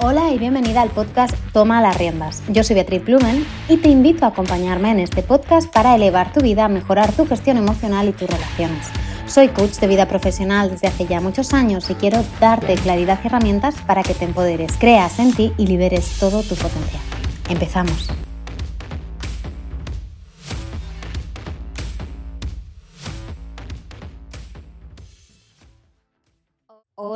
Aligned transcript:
Hola 0.00 0.30
y 0.32 0.38
bienvenida 0.38 0.80
al 0.80 0.90
podcast 0.90 1.34
Toma 1.52 1.82
las 1.82 1.98
riendas. 1.98 2.42
Yo 2.48 2.64
soy 2.64 2.74
Beatriz 2.74 3.04
Blumen 3.04 3.46
y 3.68 3.76
te 3.76 3.90
invito 3.90 4.24
a 4.24 4.28
acompañarme 4.28 4.90
en 4.90 5.00
este 5.00 5.22
podcast 5.22 5.70
para 5.70 5.94
elevar 5.94 6.32
tu 6.32 6.40
vida, 6.40 6.68
mejorar 6.68 7.12
tu 7.12 7.26
gestión 7.26 7.58
emocional 7.58 8.08
y 8.08 8.12
tus 8.12 8.30
relaciones. 8.30 8.86
Soy 9.26 9.48
coach 9.48 9.72
de 9.80 9.86
vida 9.86 10.06
profesional 10.06 10.70
desde 10.70 10.88
hace 10.88 11.06
ya 11.06 11.20
muchos 11.20 11.52
años 11.52 11.90
y 11.90 11.94
quiero 11.94 12.24
darte 12.40 12.74
claridad 12.76 13.20
y 13.22 13.26
herramientas 13.26 13.74
para 13.86 14.02
que 14.02 14.14
te 14.14 14.24
empoderes, 14.24 14.72
creas 14.78 15.18
en 15.18 15.34
ti 15.34 15.52
y 15.58 15.66
liberes 15.66 16.18
todo 16.18 16.42
tu 16.42 16.54
potencial. 16.54 17.02
Empezamos. 17.50 18.08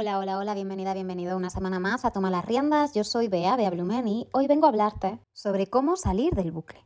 Hola, 0.03 0.19
hola, 0.19 0.39
hola, 0.39 0.55
bienvenida, 0.55 0.95
bienvenido 0.95 1.37
una 1.37 1.49
semana 1.49 1.79
más 1.79 2.05
a 2.05 2.11
Toma 2.11 2.29
las 2.29 2.45
Riendas. 2.45 2.93
Yo 2.93 3.05
soy 3.05 3.29
Bea, 3.29 3.55
Bea 3.55 3.71
Blumen 3.71 4.09
y 4.09 4.29
hoy 4.33 4.49
vengo 4.49 4.67
a 4.67 4.71
hablarte 4.71 5.21
sobre 5.33 5.69
cómo 5.69 5.95
salir 5.95 6.35
del 6.35 6.51
bucle. 6.51 6.85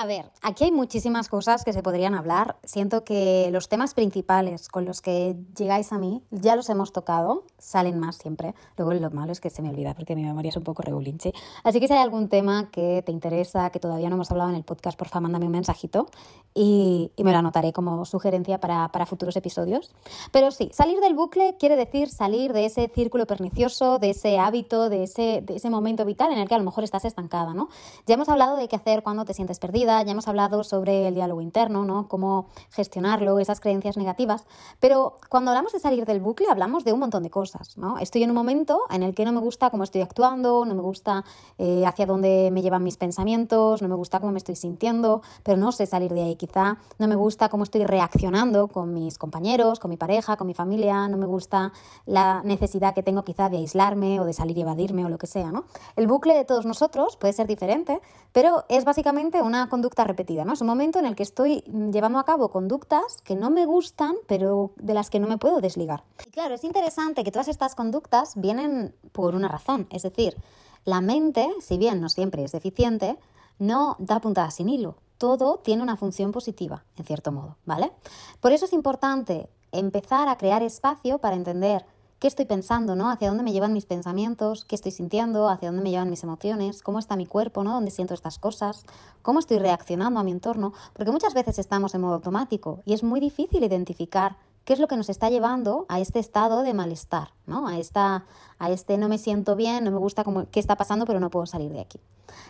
A 0.00 0.06
ver, 0.06 0.30
aquí 0.42 0.62
hay 0.62 0.70
muchísimas 0.70 1.28
cosas 1.28 1.64
que 1.64 1.72
se 1.72 1.82
podrían 1.82 2.14
hablar. 2.14 2.54
Siento 2.62 3.02
que 3.02 3.48
los 3.50 3.68
temas 3.68 3.94
principales 3.94 4.68
con 4.68 4.84
los 4.84 5.00
que 5.00 5.34
llegáis 5.56 5.92
a 5.92 5.98
mí 5.98 6.22
ya 6.30 6.54
los 6.54 6.70
hemos 6.70 6.92
tocado, 6.92 7.42
salen 7.58 7.98
más 7.98 8.14
siempre. 8.14 8.54
Luego 8.76 8.92
lo 8.92 9.10
malo 9.10 9.32
es 9.32 9.40
que 9.40 9.50
se 9.50 9.60
me 9.60 9.70
olvida 9.70 9.94
porque 9.94 10.14
mi 10.14 10.22
memoria 10.22 10.50
es 10.50 10.56
un 10.56 10.62
poco 10.62 10.82
regulinche. 10.82 11.32
Así 11.64 11.80
que 11.80 11.88
si 11.88 11.94
hay 11.94 11.98
algún 11.98 12.28
tema 12.28 12.70
que 12.70 13.02
te 13.04 13.10
interesa, 13.10 13.70
que 13.70 13.80
todavía 13.80 14.08
no 14.08 14.14
hemos 14.14 14.30
hablado 14.30 14.50
en 14.50 14.54
el 14.54 14.62
podcast, 14.62 14.96
por 14.96 15.08
favor, 15.08 15.24
mándame 15.24 15.46
un 15.46 15.52
mensajito 15.52 16.06
y, 16.54 17.10
me 17.18 17.32
lo 17.32 17.38
anotaré 17.38 17.72
como 17.72 18.04
sugerencia 18.04 18.60
para, 18.60 18.92
para 18.92 19.04
futuros 19.04 19.34
episodios. 19.34 19.90
Pero 20.30 20.52
sí, 20.52 20.70
salir 20.72 21.00
del 21.00 21.14
bucle 21.14 21.56
quiere 21.58 21.74
decir 21.74 22.08
salir 22.08 22.52
de 22.52 22.66
ese 22.66 22.88
círculo 22.94 23.26
pernicioso, 23.26 23.98
de 23.98 24.10
ese 24.10 24.38
hábito, 24.38 24.90
de 24.90 25.02
ese, 25.02 25.42
de 25.42 25.56
ese 25.56 25.70
momento 25.70 26.04
vital 26.04 26.30
en 26.30 26.38
el 26.38 26.46
que 26.46 26.54
a 26.54 26.58
lo 26.58 26.64
mejor 26.64 26.84
estás 26.84 27.04
estancada, 27.04 27.52
¿no? 27.52 27.68
Ya 28.06 28.14
hemos 28.14 28.28
hablado 28.28 28.56
de 28.56 28.68
qué 28.68 28.76
hacer 28.76 29.02
cuando 29.02 29.24
te 29.24 29.34
sientes 29.34 29.58
perdida 29.58 29.87
ya 29.88 30.12
hemos 30.12 30.28
hablado 30.28 30.62
sobre 30.64 31.08
el 31.08 31.14
diálogo 31.14 31.40
interno, 31.40 31.84
¿no? 31.84 32.08
Cómo 32.08 32.46
gestionarlo, 32.70 33.38
esas 33.38 33.60
creencias 33.60 33.96
negativas. 33.96 34.44
Pero 34.80 35.18
cuando 35.28 35.50
hablamos 35.50 35.72
de 35.72 35.80
salir 35.80 36.04
del 36.04 36.20
bucle, 36.20 36.46
hablamos 36.50 36.84
de 36.84 36.92
un 36.92 37.00
montón 37.00 37.22
de 37.22 37.30
cosas, 37.30 37.76
¿no? 37.78 37.98
Estoy 37.98 38.22
en 38.22 38.30
un 38.30 38.36
momento 38.36 38.82
en 38.90 39.02
el 39.02 39.14
que 39.14 39.24
no 39.24 39.32
me 39.32 39.40
gusta 39.40 39.70
cómo 39.70 39.84
estoy 39.84 40.02
actuando, 40.02 40.64
no 40.64 40.74
me 40.74 40.82
gusta 40.82 41.24
eh, 41.58 41.84
hacia 41.86 42.06
dónde 42.06 42.50
me 42.52 42.62
llevan 42.62 42.84
mis 42.84 42.96
pensamientos, 42.96 43.82
no 43.82 43.88
me 43.88 43.94
gusta 43.94 44.20
cómo 44.20 44.32
me 44.32 44.38
estoy 44.38 44.56
sintiendo, 44.56 45.22
pero 45.42 45.56
no 45.56 45.72
sé 45.72 45.86
salir 45.86 46.12
de 46.12 46.22
ahí. 46.22 46.36
Quizá 46.36 46.78
no 46.98 47.08
me 47.08 47.16
gusta 47.16 47.48
cómo 47.48 47.64
estoy 47.64 47.84
reaccionando 47.84 48.68
con 48.68 48.92
mis 48.92 49.18
compañeros, 49.18 49.80
con 49.80 49.90
mi 49.90 49.96
pareja, 49.96 50.36
con 50.36 50.46
mi 50.46 50.54
familia, 50.54 51.08
no 51.08 51.16
me 51.16 51.26
gusta 51.26 51.72
la 52.06 52.42
necesidad 52.44 52.94
que 52.94 53.02
tengo 53.02 53.22
quizá 53.24 53.48
de 53.48 53.56
aislarme 53.56 54.20
o 54.20 54.24
de 54.24 54.32
salir 54.32 54.58
y 54.58 54.62
evadirme 54.62 55.04
o 55.04 55.08
lo 55.08 55.18
que 55.18 55.26
sea, 55.26 55.50
¿no? 55.50 55.64
El 55.96 56.06
bucle 56.06 56.34
de 56.34 56.44
todos 56.44 56.66
nosotros 56.66 57.16
puede 57.16 57.32
ser 57.32 57.46
diferente, 57.46 58.00
pero 58.32 58.64
es 58.68 58.84
básicamente 58.84 59.42
una 59.42 59.68
conducta 59.78 60.02
repetida, 60.02 60.44
¿no? 60.44 60.54
Es 60.54 60.60
un 60.60 60.66
momento 60.66 60.98
en 60.98 61.06
el 61.06 61.14
que 61.14 61.22
estoy 61.22 61.60
llevando 61.92 62.18
a 62.18 62.24
cabo 62.24 62.48
conductas 62.48 63.22
que 63.22 63.36
no 63.36 63.48
me 63.48 63.64
gustan, 63.64 64.16
pero 64.26 64.72
de 64.74 64.92
las 64.92 65.08
que 65.08 65.20
no 65.20 65.28
me 65.28 65.38
puedo 65.38 65.60
desligar. 65.60 66.02
Y 66.26 66.30
claro, 66.32 66.56
es 66.56 66.64
interesante 66.64 67.22
que 67.22 67.30
todas 67.30 67.46
estas 67.46 67.76
conductas 67.76 68.32
vienen 68.34 68.92
por 69.12 69.36
una 69.36 69.46
razón, 69.46 69.86
es 69.90 70.02
decir, 70.02 70.36
la 70.84 71.00
mente, 71.00 71.48
si 71.60 71.78
bien 71.78 72.00
no 72.00 72.08
siempre 72.08 72.42
es 72.42 72.50
deficiente, 72.50 73.18
no 73.60 73.94
da 74.00 74.20
puntadas 74.20 74.56
sin 74.56 74.68
hilo. 74.68 74.96
Todo 75.16 75.58
tiene 75.58 75.84
una 75.84 75.96
función 75.96 76.32
positiva, 76.32 76.82
en 76.96 77.04
cierto 77.04 77.30
modo, 77.30 77.56
¿vale? 77.64 77.92
Por 78.40 78.50
eso 78.50 78.64
es 78.64 78.72
importante 78.72 79.48
empezar 79.70 80.26
a 80.26 80.38
crear 80.38 80.64
espacio 80.64 81.18
para 81.18 81.36
entender 81.36 81.86
qué 82.18 82.26
estoy 82.26 82.46
pensando, 82.46 82.96
¿no? 82.96 83.10
Hacia 83.10 83.28
dónde 83.28 83.44
me 83.44 83.52
llevan 83.52 83.72
mis 83.72 83.86
pensamientos, 83.86 84.64
qué 84.64 84.74
estoy 84.74 84.92
sintiendo, 84.92 85.48
hacia 85.48 85.68
dónde 85.68 85.82
me 85.82 85.90
llevan 85.90 86.10
mis 86.10 86.22
emociones, 86.22 86.82
cómo 86.82 86.98
está 86.98 87.16
mi 87.16 87.26
cuerpo, 87.26 87.62
¿no? 87.62 87.74
Dónde 87.74 87.90
siento 87.90 88.14
estas 88.14 88.38
cosas, 88.38 88.84
cómo 89.22 89.38
estoy 89.38 89.58
reaccionando 89.58 90.18
a 90.20 90.24
mi 90.24 90.32
entorno, 90.32 90.72
porque 90.94 91.12
muchas 91.12 91.34
veces 91.34 91.58
estamos 91.58 91.94
en 91.94 92.00
modo 92.00 92.14
automático 92.14 92.82
y 92.84 92.92
es 92.92 93.02
muy 93.02 93.20
difícil 93.20 93.62
identificar 93.62 94.36
qué 94.64 94.74
es 94.74 94.80
lo 94.80 94.88
que 94.88 94.96
nos 94.96 95.08
está 95.08 95.30
llevando 95.30 95.86
a 95.88 96.00
este 96.00 96.18
estado 96.18 96.62
de 96.62 96.74
malestar, 96.74 97.32
¿no? 97.46 97.68
A 97.68 97.78
esta 97.78 98.26
a 98.58 98.70
este 98.70 98.98
no 98.98 99.08
me 99.08 99.18
siento 99.18 99.56
bien, 99.56 99.84
no 99.84 99.90
me 99.90 99.98
gusta 99.98 100.24
cómo, 100.24 100.46
qué 100.50 100.60
está 100.60 100.76
pasando, 100.76 101.06
pero 101.06 101.20
no 101.20 101.30
puedo 101.30 101.46
salir 101.46 101.72
de 101.72 101.80
aquí. 101.80 102.00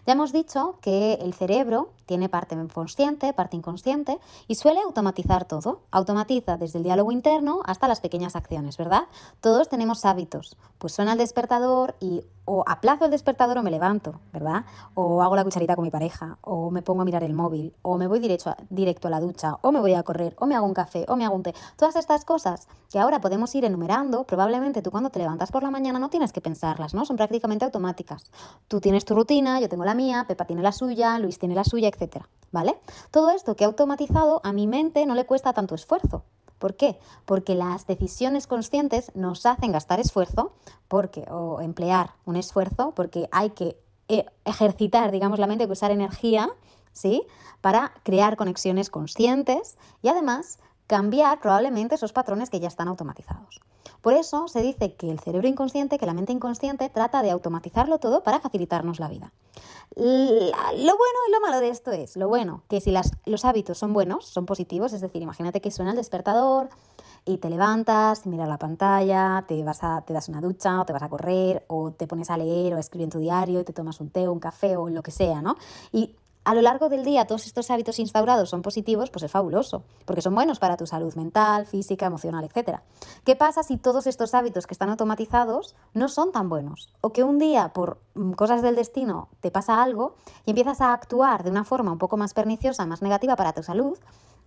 Ya 0.06 0.14
hemos 0.14 0.32
dicho 0.32 0.78
que 0.80 1.14
el 1.14 1.34
cerebro 1.34 1.90
tiene 2.06 2.28
parte 2.28 2.56
consciente, 2.72 3.32
parte 3.32 3.56
inconsciente 3.56 4.18
y 4.46 4.54
suele 4.54 4.80
automatizar 4.80 5.44
todo. 5.44 5.82
Automatiza 5.90 6.56
desde 6.56 6.78
el 6.78 6.84
diálogo 6.84 7.12
interno 7.12 7.60
hasta 7.64 7.88
las 7.88 8.00
pequeñas 8.00 8.34
acciones, 8.34 8.76
¿verdad? 8.76 9.02
Todos 9.40 9.68
tenemos 9.68 10.04
hábitos. 10.04 10.56
Pues 10.78 10.94
suena 10.94 11.12
el 11.12 11.18
despertador 11.18 11.94
y 12.00 12.24
o 12.48 12.64
aplazo 12.66 13.04
el 13.04 13.10
despertador 13.10 13.58
o 13.58 13.62
me 13.62 13.70
levanto, 13.70 14.20
¿verdad? 14.32 14.64
O 14.94 15.22
hago 15.22 15.36
la 15.36 15.44
cucharita 15.44 15.76
con 15.76 15.84
mi 15.84 15.90
pareja, 15.90 16.38
o 16.40 16.70
me 16.70 16.80
pongo 16.80 17.02
a 17.02 17.04
mirar 17.04 17.22
el 17.22 17.34
móvil, 17.34 17.74
o 17.82 17.98
me 17.98 18.06
voy 18.06 18.20
directo 18.20 18.56
directo 18.70 19.08
a 19.08 19.10
la 19.10 19.20
ducha, 19.20 19.58
o 19.60 19.70
me 19.70 19.80
voy 19.80 19.92
a 19.92 20.02
correr, 20.02 20.34
o 20.38 20.46
me 20.46 20.54
hago 20.54 20.64
un 20.64 20.72
café, 20.72 21.04
o 21.08 21.16
me 21.16 21.26
hago 21.26 21.36
un 21.36 21.42
té. 21.42 21.54
Todas 21.76 21.96
estas 21.96 22.24
cosas 22.24 22.66
que 22.90 22.98
ahora 22.98 23.20
podemos 23.20 23.54
ir 23.54 23.66
enumerando, 23.66 24.24
probablemente 24.24 24.80
tú 24.80 24.90
cuando 24.90 25.10
te 25.10 25.18
levantas 25.18 25.52
por 25.52 25.62
la 25.62 25.70
mañana 25.70 25.97
no 25.98 26.10
tienes 26.10 26.32
que 26.32 26.40
pensarlas, 26.40 26.94
¿no? 26.94 27.04
Son 27.04 27.16
prácticamente 27.16 27.64
automáticas. 27.64 28.30
Tú 28.68 28.80
tienes 28.80 29.04
tu 29.04 29.14
rutina, 29.14 29.60
yo 29.60 29.68
tengo 29.68 29.84
la 29.84 29.94
mía, 29.94 30.24
Pepa 30.26 30.44
tiene 30.44 30.62
la 30.62 30.72
suya, 30.72 31.18
Luis 31.18 31.38
tiene 31.38 31.54
la 31.54 31.64
suya, 31.64 31.88
etcétera, 31.88 32.28
¿vale? 32.52 32.78
Todo 33.10 33.30
esto 33.30 33.56
que 33.56 33.64
he 33.64 33.66
automatizado 33.66 34.40
a 34.44 34.52
mi 34.52 34.66
mente 34.66 35.06
no 35.06 35.14
le 35.14 35.26
cuesta 35.26 35.52
tanto 35.52 35.74
esfuerzo. 35.74 36.24
¿Por 36.58 36.74
qué? 36.74 36.98
Porque 37.24 37.54
las 37.54 37.86
decisiones 37.86 38.46
conscientes 38.46 39.12
nos 39.14 39.46
hacen 39.46 39.72
gastar 39.72 40.00
esfuerzo 40.00 40.52
porque, 40.88 41.24
o 41.30 41.60
emplear 41.60 42.10
un 42.24 42.36
esfuerzo 42.36 42.92
porque 42.96 43.28
hay 43.30 43.50
que 43.50 43.78
eh, 44.08 44.26
ejercitar, 44.44 45.12
digamos, 45.12 45.38
la 45.38 45.46
mente, 45.46 45.66
que 45.66 45.72
usar 45.72 45.90
energía, 45.90 46.50
¿sí? 46.92 47.22
Para 47.60 47.92
crear 48.02 48.36
conexiones 48.36 48.90
conscientes 48.90 49.78
y 50.02 50.08
además 50.08 50.58
cambiar 50.86 51.40
probablemente 51.40 51.94
esos 51.94 52.12
patrones 52.12 52.50
que 52.50 52.58
ya 52.58 52.68
están 52.68 52.88
automatizados. 52.88 53.60
Por 54.00 54.14
eso 54.14 54.48
se 54.48 54.62
dice 54.62 54.94
que 54.94 55.10
el 55.10 55.20
cerebro 55.20 55.48
inconsciente, 55.48 55.98
que 55.98 56.06
la 56.06 56.14
mente 56.14 56.32
inconsciente, 56.32 56.88
trata 56.88 57.22
de 57.22 57.30
automatizarlo 57.30 57.98
todo 57.98 58.22
para 58.22 58.40
facilitarnos 58.40 59.00
la 59.00 59.08
vida. 59.08 59.32
Lo 59.96 60.04
bueno 60.04 61.18
y 61.28 61.32
lo 61.32 61.40
malo 61.40 61.60
de 61.60 61.70
esto 61.70 61.90
es, 61.90 62.16
lo 62.16 62.28
bueno, 62.28 62.62
que 62.68 62.80
si 62.80 62.92
los 63.26 63.44
hábitos 63.44 63.78
son 63.78 63.92
buenos, 63.92 64.26
son 64.26 64.46
positivos, 64.46 64.92
es 64.92 65.00
decir, 65.00 65.22
imagínate 65.22 65.60
que 65.60 65.70
suena 65.70 65.90
el 65.92 65.96
despertador 65.96 66.68
y 67.24 67.38
te 67.38 67.50
levantas, 67.50 68.26
miras 68.26 68.48
la 68.48 68.58
pantalla, 68.58 69.44
te, 69.48 69.62
vas 69.64 69.82
a, 69.82 70.02
te 70.02 70.12
das 70.12 70.28
una 70.28 70.40
ducha 70.40 70.80
o 70.80 70.84
te 70.84 70.92
vas 70.92 71.02
a 71.02 71.08
correr 71.08 71.64
o 71.68 71.90
te 71.90 72.06
pones 72.06 72.30
a 72.30 72.36
leer 72.36 72.74
o 72.74 72.76
a 72.76 72.80
escribir 72.80 73.04
en 73.04 73.10
tu 73.10 73.18
diario 73.18 73.60
y 73.60 73.64
te 73.64 73.72
tomas 73.72 74.00
un 74.00 74.10
té 74.10 74.28
o 74.28 74.32
un 74.32 74.40
café 74.40 74.76
o 74.76 74.88
lo 74.88 75.02
que 75.02 75.10
sea, 75.10 75.42
¿no? 75.42 75.56
A 76.48 76.54
lo 76.54 76.62
largo 76.62 76.88
del 76.88 77.04
día 77.04 77.26
todos 77.26 77.44
estos 77.44 77.70
hábitos 77.70 77.98
instaurados 77.98 78.48
son 78.48 78.62
positivos, 78.62 79.10
pues 79.10 79.22
es 79.22 79.30
fabuloso, 79.30 79.82
porque 80.06 80.22
son 80.22 80.34
buenos 80.34 80.58
para 80.58 80.78
tu 80.78 80.86
salud 80.86 81.14
mental, 81.14 81.66
física, 81.66 82.06
emocional, 82.06 82.42
etc. 82.42 82.78
¿Qué 83.22 83.36
pasa 83.36 83.62
si 83.62 83.76
todos 83.76 84.06
estos 84.06 84.32
hábitos 84.32 84.66
que 84.66 84.72
están 84.72 84.88
automatizados 84.88 85.76
no 85.92 86.08
son 86.08 86.32
tan 86.32 86.48
buenos? 86.48 86.94
O 87.02 87.12
que 87.12 87.22
un 87.22 87.38
día, 87.38 87.74
por 87.74 87.98
mm, 88.14 88.32
cosas 88.32 88.62
del 88.62 88.76
destino, 88.76 89.28
te 89.40 89.50
pasa 89.50 89.82
algo 89.82 90.14
y 90.46 90.52
empiezas 90.52 90.80
a 90.80 90.94
actuar 90.94 91.44
de 91.44 91.50
una 91.50 91.64
forma 91.64 91.92
un 91.92 91.98
poco 91.98 92.16
más 92.16 92.32
perniciosa, 92.32 92.86
más 92.86 93.02
negativa 93.02 93.36
para 93.36 93.52
tu 93.52 93.62
salud, 93.62 93.98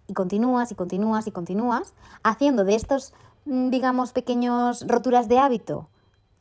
y 0.08 0.16
continúas 0.16 0.72
y 0.72 0.76
continúas 0.76 1.28
y 1.28 1.32
continúas 1.32 1.94
haciendo 2.24 2.64
de 2.64 2.74
estos, 2.74 3.14
mm, 3.46 3.70
digamos, 3.70 4.12
pequeños 4.12 4.88
roturas 4.88 5.28
de 5.28 5.38
hábito 5.38 5.88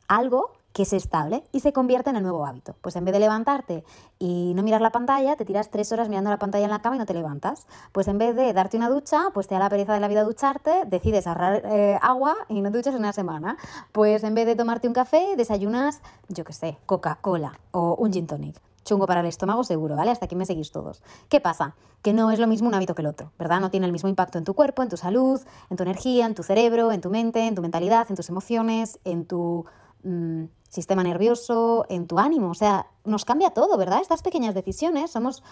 algo 0.07 0.51
que 0.73 0.83
es 0.83 0.93
estable 0.93 1.43
y 1.51 1.59
se 1.59 1.73
convierte 1.73 2.09
en 2.09 2.15
el 2.15 2.23
nuevo 2.23 2.45
hábito. 2.45 2.75
Pues 2.81 2.95
en 2.95 3.05
vez 3.05 3.13
de 3.13 3.19
levantarte 3.19 3.83
y 4.19 4.53
no 4.55 4.63
mirar 4.63 4.81
la 4.81 4.91
pantalla, 4.91 5.35
te 5.35 5.45
tiras 5.45 5.69
tres 5.69 5.91
horas 5.91 6.09
mirando 6.09 6.29
la 6.29 6.39
pantalla 6.39 6.65
en 6.65 6.71
la 6.71 6.81
cama 6.81 6.95
y 6.95 6.99
no 6.99 7.05
te 7.05 7.13
levantas. 7.13 7.67
Pues 7.91 8.07
en 8.07 8.17
vez 8.17 8.35
de 8.35 8.53
darte 8.53 8.77
una 8.77 8.89
ducha, 8.89 9.29
pues 9.33 9.47
te 9.47 9.55
da 9.55 9.59
la 9.59 9.69
pereza 9.69 9.93
de 9.93 9.99
la 9.99 10.07
vida 10.07 10.23
ducharte, 10.23 10.85
decides 10.87 11.27
ahorrar 11.27 11.61
eh, 11.65 11.97
agua 12.01 12.35
y 12.47 12.61
no 12.61 12.71
duchas 12.71 12.93
en 12.93 12.99
una 12.99 13.13
semana. 13.13 13.57
Pues 13.91 14.23
en 14.23 14.35
vez 14.35 14.45
de 14.45 14.55
tomarte 14.55 14.87
un 14.87 14.93
café, 14.93 15.35
desayunas, 15.35 16.01
yo 16.29 16.43
qué 16.43 16.53
sé, 16.53 16.77
Coca-Cola 16.85 17.59
o 17.71 17.95
un 17.95 18.13
gin 18.13 18.27
tonic. 18.27 18.61
Chungo 18.83 19.05
para 19.05 19.19
el 19.19 19.27
estómago 19.27 19.63
seguro, 19.63 19.95
¿vale? 19.95 20.09
Hasta 20.09 20.25
aquí 20.25 20.35
me 20.35 20.45
seguís 20.45 20.71
todos. 20.71 21.03
¿Qué 21.29 21.39
pasa? 21.39 21.75
Que 22.01 22.13
no 22.13 22.31
es 22.31 22.39
lo 22.39 22.47
mismo 22.47 22.67
un 22.67 22.73
hábito 22.73 22.95
que 22.95 23.03
el 23.03 23.07
otro, 23.07 23.31
¿verdad? 23.37 23.59
No 23.59 23.69
tiene 23.69 23.85
el 23.85 23.91
mismo 23.91 24.09
impacto 24.09 24.39
en 24.39 24.43
tu 24.43 24.55
cuerpo, 24.55 24.81
en 24.81 24.89
tu 24.89 24.97
salud, 24.97 25.39
en 25.69 25.77
tu 25.77 25.83
energía, 25.83 26.25
en 26.25 26.33
tu 26.33 26.41
cerebro, 26.41 26.91
en 26.91 26.99
tu 26.99 27.11
mente, 27.11 27.45
en 27.45 27.53
tu 27.53 27.61
mentalidad, 27.61 28.07
en 28.09 28.15
tus 28.15 28.29
emociones, 28.29 28.99
en 29.03 29.25
tu 29.25 29.65
Mm, 30.03 30.45
sistema 30.69 31.03
nervioso, 31.03 31.85
en 31.89 32.07
tu 32.07 32.17
ánimo. 32.17 32.49
O 32.49 32.55
sea, 32.55 32.87
nos 33.03 33.25
cambia 33.25 33.51
todo, 33.51 33.77
¿verdad? 33.77 34.01
Estas 34.01 34.21
pequeñas 34.21 34.55
decisiones 34.55 35.11
somos 35.11 35.43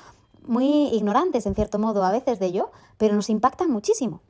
muy 0.48 0.88
ignorantes 0.96 1.46
en 1.46 1.56
cierto 1.56 1.78
modo 1.78 2.04
a 2.04 2.12
veces 2.12 2.40
de 2.40 2.48
ello, 2.48 2.72
pero 2.98 3.16
nos 3.16 3.30
impactan 3.30 3.70
muchísimo. 3.70 4.22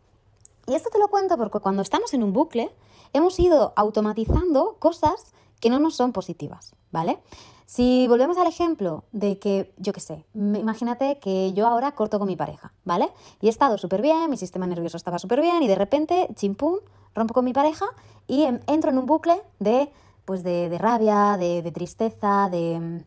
Y 0.67 0.73
esto 0.73 0.89
te 0.89 0.99
lo 0.99 1.07
cuento 1.07 1.37
porque 1.37 1.59
cuando 1.59 1.83
estamos 1.83 2.13
en 2.13 2.23
un 2.23 2.33
bucle 2.33 2.71
hemos 3.13 3.39
ido 3.39 3.73
automatizando 3.75 4.77
cosas 4.79 5.33
que 5.59 5.69
no 5.69 5.79
nos 5.79 5.95
son 5.95 6.11
positivas, 6.11 6.75
¿vale? 6.91 7.19
Si 7.65 8.07
volvemos 8.07 8.37
al 8.37 8.47
ejemplo 8.47 9.03
de 9.11 9.37
que, 9.37 9.73
yo 9.77 9.93
qué 9.93 9.99
sé, 9.99 10.25
imagínate 10.33 11.19
que 11.19 11.53
yo 11.53 11.67
ahora 11.67 11.91
corto 11.93 12.17
con 12.17 12.27
mi 12.27 12.35
pareja, 12.35 12.73
¿vale? 12.83 13.09
Y 13.41 13.47
he 13.47 13.49
estado 13.49 13.77
súper 13.77 14.01
bien, 14.01 14.29
mi 14.29 14.37
sistema 14.37 14.65
nervioso 14.65 14.97
estaba 14.97 15.19
súper 15.19 15.39
bien 15.41 15.61
y 15.61 15.67
de 15.67 15.75
repente, 15.75 16.29
chimpum, 16.33 16.79
rompo 17.13 17.35
con 17.35 17.45
mi 17.45 17.53
pareja 17.53 17.85
y 18.27 18.43
entro 18.43 18.89
en 18.89 18.97
un 18.97 19.05
bucle 19.05 19.41
de, 19.59 19.91
pues 20.29 20.43
de, 20.43 20.77
rabia, 20.77 21.37
de, 21.39 21.71
tristeza, 21.71 22.49
de, 22.51 23.01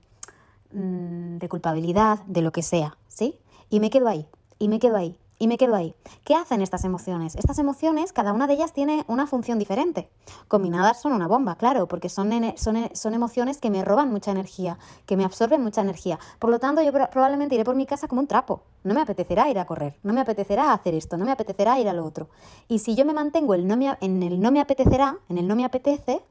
mm, 0.72 1.38
de 1.38 1.48
culpabilidad, 1.48 2.18
de 2.26 2.42
lo 2.42 2.50
que 2.50 2.62
sea, 2.62 2.98
¿sí? 3.06 3.38
Y 3.70 3.78
me 3.78 3.90
quedo 3.90 4.08
ahí, 4.08 4.26
y 4.58 4.66
me 4.66 4.80
quedo 4.80 4.96
ahí, 4.96 5.16
y 5.38 5.46
me 5.46 5.56
quedo 5.56 5.76
ahí. 5.76 5.94
¿Qué 6.24 6.34
hacen 6.34 6.62
estas 6.62 6.82
emociones? 6.82 7.36
Estas 7.36 7.60
emociones, 7.60 8.12
cada 8.12 8.32
una 8.32 8.48
de 8.48 8.54
ellas 8.54 8.72
tiene 8.72 9.04
una 9.06 9.28
función 9.28 9.60
diferente. 9.60 10.10
Combinadas 10.48 11.00
son 11.00 11.12
una 11.12 11.28
bomba, 11.28 11.54
claro, 11.54 11.86
porque 11.86 12.08
son, 12.08 12.32
son, 12.56 12.90
son 12.92 13.14
emociones 13.14 13.58
que 13.58 13.70
me 13.70 13.84
roban 13.84 14.10
mucha 14.10 14.32
energía, 14.32 14.80
que 15.06 15.16
me 15.16 15.24
absorben 15.24 15.62
mucha 15.62 15.80
energía. 15.80 16.18
Por 16.40 16.50
lo 16.50 16.58
tanto, 16.58 16.82
yo 16.82 16.90
probablemente 16.90 17.54
iré 17.54 17.64
por 17.64 17.76
mi 17.76 17.86
casa 17.86 18.08
como 18.08 18.20
un 18.20 18.26
trapo. 18.26 18.62
No 18.82 18.94
me 18.94 19.00
apetecerá 19.00 19.48
ir 19.48 19.60
a 19.60 19.64
correr, 19.64 19.96
no 20.02 20.12
me 20.12 20.22
apetecerá 20.22 20.72
hacer 20.72 20.94
esto, 20.94 21.16
no 21.16 21.24
me 21.24 21.30
apetecerá 21.30 21.78
ir 21.78 21.88
a 21.88 21.92
lo 21.92 22.04
otro. 22.04 22.30
Y 22.66 22.80
si 22.80 22.96
yo 22.96 23.04
me 23.04 23.12
mantengo 23.12 23.54
en 23.54 23.70
el 23.70 24.40
no 24.40 24.50
me 24.50 24.60
apetecerá, 24.60 25.18
en 25.28 25.38
el 25.38 25.46
no 25.46 25.54
me 25.54 25.64
apetece, 25.64 26.24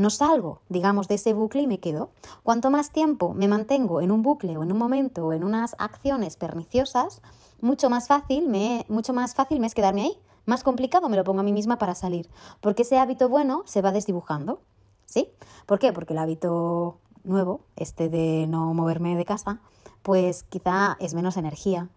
no 0.00 0.10
salgo, 0.10 0.62
digamos, 0.68 1.08
de 1.08 1.16
ese 1.16 1.34
bucle 1.34 1.62
y 1.62 1.66
me 1.66 1.78
quedo. 1.78 2.10
Cuanto 2.42 2.70
más 2.70 2.90
tiempo 2.90 3.34
me 3.34 3.48
mantengo 3.48 4.00
en 4.00 4.10
un 4.10 4.22
bucle 4.22 4.56
o 4.56 4.62
en 4.62 4.72
un 4.72 4.78
momento 4.78 5.26
o 5.26 5.32
en 5.32 5.44
unas 5.44 5.76
acciones 5.78 6.36
perniciosas, 6.36 7.22
mucho 7.60 7.90
más 7.90 8.08
fácil 8.08 8.48
me, 8.48 8.86
mucho 8.88 9.12
más 9.12 9.34
fácil 9.34 9.62
es 9.62 9.74
quedarme 9.74 10.02
ahí. 10.02 10.18
Más 10.46 10.64
complicado 10.64 11.08
me 11.08 11.16
lo 11.16 11.24
pongo 11.24 11.40
a 11.40 11.44
mí 11.44 11.52
misma 11.52 11.78
para 11.78 11.94
salir, 11.94 12.28
porque 12.60 12.82
ese 12.82 12.98
hábito 12.98 13.28
bueno 13.28 13.62
se 13.66 13.82
va 13.82 13.92
desdibujando. 13.92 14.60
¿Sí? 15.04 15.28
¿Por 15.66 15.78
qué? 15.78 15.92
Porque 15.92 16.12
el 16.12 16.20
hábito 16.20 16.98
nuevo, 17.24 17.60
este 17.76 18.08
de 18.08 18.46
no 18.48 18.72
moverme 18.74 19.16
de 19.16 19.24
casa, 19.24 19.60
pues 20.02 20.44
quizá 20.44 20.96
es 21.00 21.14
menos 21.14 21.36
energía, 21.36 21.88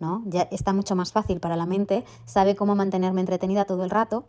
¿no? 0.00 0.22
Ya 0.26 0.42
está 0.50 0.72
mucho 0.72 0.96
más 0.96 1.12
fácil 1.12 1.40
para 1.40 1.56
la 1.56 1.66
mente, 1.66 2.04
sabe 2.24 2.56
cómo 2.56 2.74
mantenerme 2.74 3.20
entretenida 3.20 3.66
todo 3.66 3.84
el 3.84 3.90
rato 3.90 4.24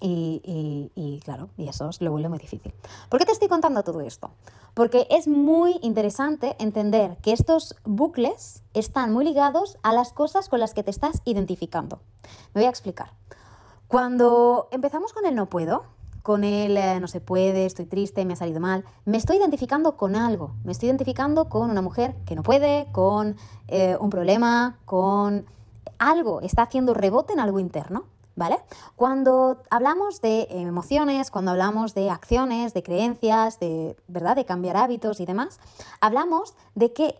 y, 0.00 1.20
claro, 1.24 1.48
y 1.56 1.68
eso 1.68 1.90
lo 2.00 2.10
vuelve 2.10 2.28
muy 2.28 2.38
difícil. 2.38 2.72
¿Por 3.08 3.18
qué 3.18 3.26
te 3.26 3.32
estoy 3.32 3.48
contando 3.48 3.82
todo 3.82 4.00
esto? 4.00 4.30
Porque 4.74 5.06
es 5.10 5.26
muy 5.26 5.78
interesante 5.82 6.56
entender 6.58 7.16
que 7.22 7.32
estos 7.32 7.76
bucles 7.84 8.62
están 8.74 9.12
muy 9.12 9.24
ligados 9.24 9.78
a 9.82 9.92
las 9.92 10.12
cosas 10.12 10.48
con 10.48 10.60
las 10.60 10.74
que 10.74 10.82
te 10.82 10.90
estás 10.90 11.22
identificando. 11.24 12.00
Me 12.54 12.60
voy 12.60 12.66
a 12.66 12.70
explicar. 12.70 13.10
Cuando 13.88 14.68
empezamos 14.72 15.12
con 15.12 15.26
el 15.26 15.34
no 15.34 15.46
puedo, 15.46 15.84
con 16.26 16.42
el 16.42 16.76
eh, 16.76 16.98
no 16.98 17.06
se 17.06 17.20
puede, 17.20 17.66
estoy 17.66 17.86
triste, 17.86 18.24
me 18.24 18.32
ha 18.32 18.36
salido 18.36 18.58
mal, 18.58 18.84
me 19.04 19.16
estoy 19.16 19.36
identificando 19.36 19.96
con 19.96 20.16
algo, 20.16 20.56
me 20.64 20.72
estoy 20.72 20.88
identificando 20.88 21.48
con 21.48 21.70
una 21.70 21.82
mujer 21.82 22.16
que 22.26 22.34
no 22.34 22.42
puede, 22.42 22.88
con 22.90 23.36
eh, 23.68 23.96
un 24.00 24.10
problema, 24.10 24.76
con 24.84 25.46
algo, 25.98 26.40
está 26.40 26.62
haciendo 26.62 26.94
rebote 26.94 27.32
en 27.32 27.38
algo 27.38 27.60
interno. 27.60 28.06
¿Vale? 28.36 28.58
Cuando 28.94 29.62
hablamos 29.70 30.20
de 30.20 30.46
emociones, 30.50 31.30
cuando 31.30 31.50
hablamos 31.50 31.94
de 31.94 32.10
acciones, 32.10 32.74
de 32.74 32.82
creencias, 32.82 33.58
de, 33.58 33.96
¿verdad? 34.06 34.36
de 34.36 34.44
cambiar 34.44 34.76
hábitos 34.76 35.20
y 35.20 35.26
demás, 35.26 35.58
hablamos 36.00 36.54
de 36.74 36.92
que 36.92 37.18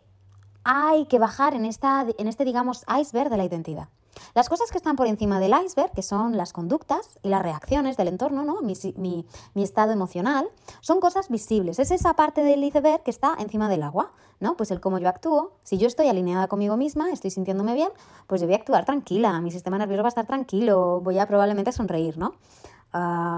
hay 0.63 1.07
que 1.07 1.19
bajar 1.19 1.55
en, 1.55 1.65
esta, 1.65 2.07
en 2.19 2.29
este, 2.29 2.45
digamos, 2.45 2.85
iceberg 3.01 3.31
de 3.31 3.37
la 3.37 3.45
identidad. 3.45 3.89
Las 4.35 4.49
cosas 4.49 4.71
que 4.71 4.79
están 4.79 4.97
por 4.97 5.07
encima 5.07 5.41
del 5.41 5.55
iceberg, 5.65 5.93
que 5.93 6.03
son 6.03 6.37
las 6.37 6.53
conductas 6.53 7.19
y 7.23 7.29
las 7.29 7.43
reacciones 7.43 7.97
del 7.97 8.09
entorno, 8.09 8.45
¿no? 8.45 8.61
mi, 8.63 9.27
estado 9.55 9.93
emocional, 9.93 10.49
son 10.81 11.01
cosas 11.01 11.29
visibles. 11.29 11.79
Es 11.79 11.91
esa 11.91 12.15
parte 12.15 12.43
del 12.43 12.63
iceberg 12.65 13.03
que 13.03 13.11
está 13.11 13.35
encima 13.39 13.69
del 13.69 13.83
agua, 13.83 14.13
¿no? 14.41 14.57
Pues 14.57 14.71
el 14.71 14.81
cómo 14.81 14.99
yo 14.99 15.09
actúo. 15.09 15.53
Si 15.63 15.79
yo 15.79 15.87
estoy 15.87 16.09
alineada 16.09 16.49
conmigo 16.49 16.77
misma, 16.77 17.11
estoy 17.11 17.31
sintiéndome 17.31 17.75
bien, 17.75 17.91
pues 18.27 18.41
yo 18.41 18.47
voy 18.47 18.55
a 18.55 18.59
actuar 18.59 18.85
tranquila, 18.85 19.41
mi 19.41 19.51
sistema 19.51 19.79
nervioso 19.79 20.03
va 20.03 20.09
a 20.09 20.11
estar 20.11 20.27
tranquilo, 20.27 21.01
voy 21.01 21.19
a 21.19 21.27
probablemente 21.27 21.73
sonreír, 21.73 22.19
¿no? 22.19 22.35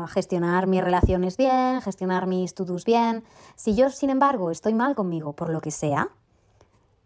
gestionar 0.08 0.68
mis 0.68 0.82
relaciones 0.84 1.36
bien, 1.36 1.80
gestionar 1.80 2.26
mis 2.26 2.54
to 2.54 2.64
bien. 2.86 3.24
Si 3.56 3.74
yo, 3.74 3.90
sin 3.90 4.10
embargo, 4.10 4.50
estoy 4.50 4.74
mal 4.74 4.94
conmigo 4.94 5.32
por 5.32 5.50
lo 5.50 5.60
que 5.60 5.70
sea, 5.72 6.10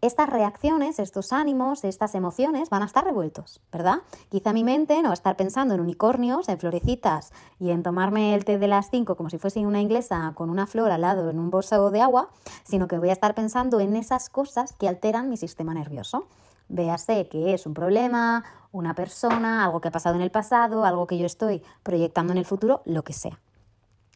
estas 0.03 0.29
reacciones, 0.29 0.99
estos 0.99 1.31
ánimos, 1.31 1.85
estas 1.85 2.13
emociones 2.13 2.69
van 2.69 2.81
a 2.81 2.85
estar 2.85 3.05
revueltos, 3.05 3.61
¿verdad? 3.71 3.99
Quizá 4.29 4.51
mi 4.51 4.65
mente 4.65 4.97
no 4.97 5.03
va 5.07 5.11
a 5.11 5.13
estar 5.13 5.37
pensando 5.37 5.73
en 5.73 5.79
unicornios, 5.79 6.49
en 6.49 6.59
florecitas 6.59 7.31
y 7.57 7.69
en 7.69 7.83
tomarme 7.83 8.35
el 8.35 8.43
té 8.43 8.59
de 8.59 8.67
las 8.67 8.89
5 8.89 9.15
como 9.15 9.29
si 9.29 9.37
fuese 9.37 9.65
una 9.65 9.79
inglesa 9.79 10.33
con 10.35 10.49
una 10.49 10.67
flor 10.67 10.91
al 10.91 11.01
lado 11.01 11.29
en 11.29 11.39
un 11.39 11.49
bolso 11.49 11.89
de 11.89 12.01
agua, 12.01 12.29
sino 12.65 12.89
que 12.89 12.99
voy 12.99 13.11
a 13.11 13.13
estar 13.13 13.33
pensando 13.33 13.79
en 13.79 13.95
esas 13.95 14.29
cosas 14.29 14.73
que 14.73 14.89
alteran 14.89 15.29
mi 15.29 15.37
sistema 15.37 15.73
nervioso. 15.73 16.27
Véase 16.67 17.29
que 17.29 17.53
es 17.53 17.65
un 17.65 17.73
problema, 17.73 18.43
una 18.73 18.95
persona, 18.95 19.63
algo 19.63 19.79
que 19.79 19.87
ha 19.87 19.91
pasado 19.91 20.15
en 20.15 20.21
el 20.21 20.31
pasado, 20.31 20.83
algo 20.83 21.07
que 21.07 21.17
yo 21.17 21.25
estoy 21.25 21.63
proyectando 21.81 22.33
en 22.33 22.39
el 22.39 22.45
futuro, 22.45 22.81
lo 22.83 23.03
que 23.05 23.13
sea. 23.13 23.39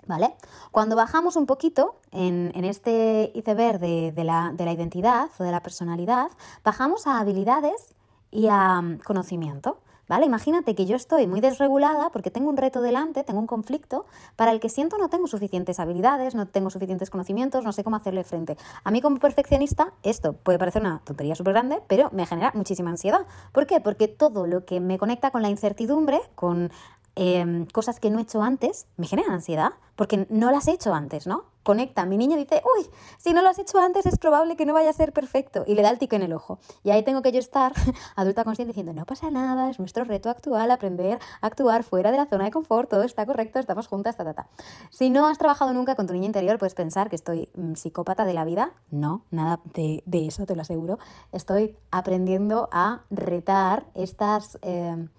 ¿Vale? 0.07 0.33
Cuando 0.71 0.95
bajamos 0.95 1.35
un 1.35 1.45
poquito 1.45 1.95
en, 2.11 2.51
este 2.63 3.31
iceberg 3.35 3.79
de, 3.79 4.23
la, 4.23 4.53
de 4.53 4.65
la 4.65 4.71
identidad 4.71 5.29
o 5.37 5.43
de 5.43 5.51
la 5.51 5.61
personalidad, 5.61 6.29
bajamos 6.63 7.07
a 7.07 7.19
habilidades 7.19 7.93
y 8.31 8.47
a 8.47 8.81
mm, 8.81 8.99
conocimiento. 8.99 9.79
¿Vale? 10.09 10.25
Imagínate 10.25 10.73
que 10.73 10.85
yo 10.85 10.95
estoy 10.95 11.27
muy 11.27 11.41
desregulada 11.41 12.09
porque 12.11 12.31
tengo 12.31 12.49
un 12.49 12.55
reto 12.55 12.81
delante, 12.81 13.25
tengo 13.25 13.41
un 13.41 13.47
conflicto 13.47 14.05
para 14.37 14.51
el 14.51 14.61
que 14.61 14.69
siento 14.69 14.97
no 14.97 15.09
tengo 15.09 15.27
suficientes 15.27 15.81
habilidades, 15.81 16.33
no 16.33 16.47
tengo 16.47 16.69
suficientes 16.69 17.09
conocimientos, 17.09 17.65
no 17.65 17.73
sé 17.73 17.83
cómo 17.83 17.97
hacerle 17.97 18.23
frente. 18.23 18.57
A 18.85 18.91
mí 18.91 19.01
como 19.01 19.19
perfeccionista 19.19 19.91
esto 20.03 20.31
puede 20.31 20.59
parecer 20.59 20.81
una 20.81 21.01
tontería 21.03 21.35
súper 21.35 21.51
grande, 21.51 21.81
pero 21.87 22.09
me 22.13 22.25
genera 22.25 22.53
muchísima 22.55 22.89
ansiedad. 22.89 23.25
¿Por 23.51 23.67
qué? 23.67 23.81
Porque 23.81 24.07
todo 24.07 24.47
lo 24.47 24.63
que 24.63 24.79
me 24.79 24.97
conecta 24.97 25.31
con 25.31 25.41
la 25.41 25.49
incertidumbre, 25.49 26.21
con 26.35 26.71
Em, 27.19 27.65
cosas 27.65 27.99
que 27.99 28.11
no 28.11 28.19
he 28.19 28.21
hecho 28.21 28.43
antes, 28.43 28.85
me 28.95 29.07
generan 29.07 29.31
ansiedad, 29.31 29.71
porque 29.95 30.27
no 30.29 30.51
las 30.51 30.67
he 30.67 30.73
hecho 30.73 30.93
antes, 30.93 31.25
¿no? 31.25 31.45
Conecta, 31.63 32.05
mi 32.05 32.15
niño 32.15 32.37
dice, 32.37 32.61
uy, 32.77 32.85
si 33.17 33.33
no 33.33 33.41
lo 33.41 33.49
has 33.49 33.57
hecho 33.57 33.79
antes 33.79 34.05
es 34.05 34.19
probable 34.19 34.55
que 34.55 34.67
no 34.67 34.73
vaya 34.73 34.91
a 34.91 34.93
ser 34.93 35.13
perfecto, 35.13 35.63
y 35.65 35.73
le 35.73 35.81
da 35.81 35.89
el 35.89 35.97
tico 35.97 36.15
en 36.15 36.21
el 36.21 36.31
ojo. 36.31 36.59
Y 36.83 36.91
ahí 36.91 37.01
tengo 37.01 37.23
que 37.23 37.31
yo 37.31 37.39
estar, 37.39 37.73
adulta 38.15 38.43
consciente, 38.43 38.69
diciendo, 38.69 38.93
no 38.93 39.05
pasa 39.05 39.31
nada, 39.31 39.71
es 39.71 39.79
nuestro 39.79 40.03
reto 40.03 40.29
actual 40.29 40.69
aprender 40.69 41.17
a 41.41 41.47
actuar 41.47 41.81
fuera 41.81 42.11
de 42.11 42.17
la 42.17 42.27
zona 42.27 42.45
de 42.45 42.51
confort, 42.51 42.87
todo 42.87 43.01
está 43.01 43.25
correcto, 43.25 43.57
estamos 43.57 43.87
juntas, 43.87 44.15
ta, 44.15 44.23
ta, 44.23 44.35
ta. 44.35 44.47
Si 44.91 45.09
no 45.09 45.25
has 45.25 45.39
trabajado 45.39 45.73
nunca 45.73 45.95
con 45.95 46.05
tu 46.05 46.13
niño 46.13 46.27
interior, 46.27 46.59
puedes 46.59 46.75
pensar 46.75 47.09
que 47.09 47.15
estoy 47.15 47.49
mm, 47.55 47.73
psicópata 47.73 48.25
de 48.25 48.35
la 48.35 48.45
vida. 48.45 48.73
No, 48.91 49.23
nada 49.31 49.59
de, 49.73 50.03
eso, 50.05 50.45
te 50.45 50.55
lo 50.55 50.61
aseguro. 50.61 50.99
Estoy 51.31 51.75
aprendiendo 51.89 52.69
a 52.71 53.01
retar 53.09 53.87
estas... 53.95 54.59
Em, 54.61 55.09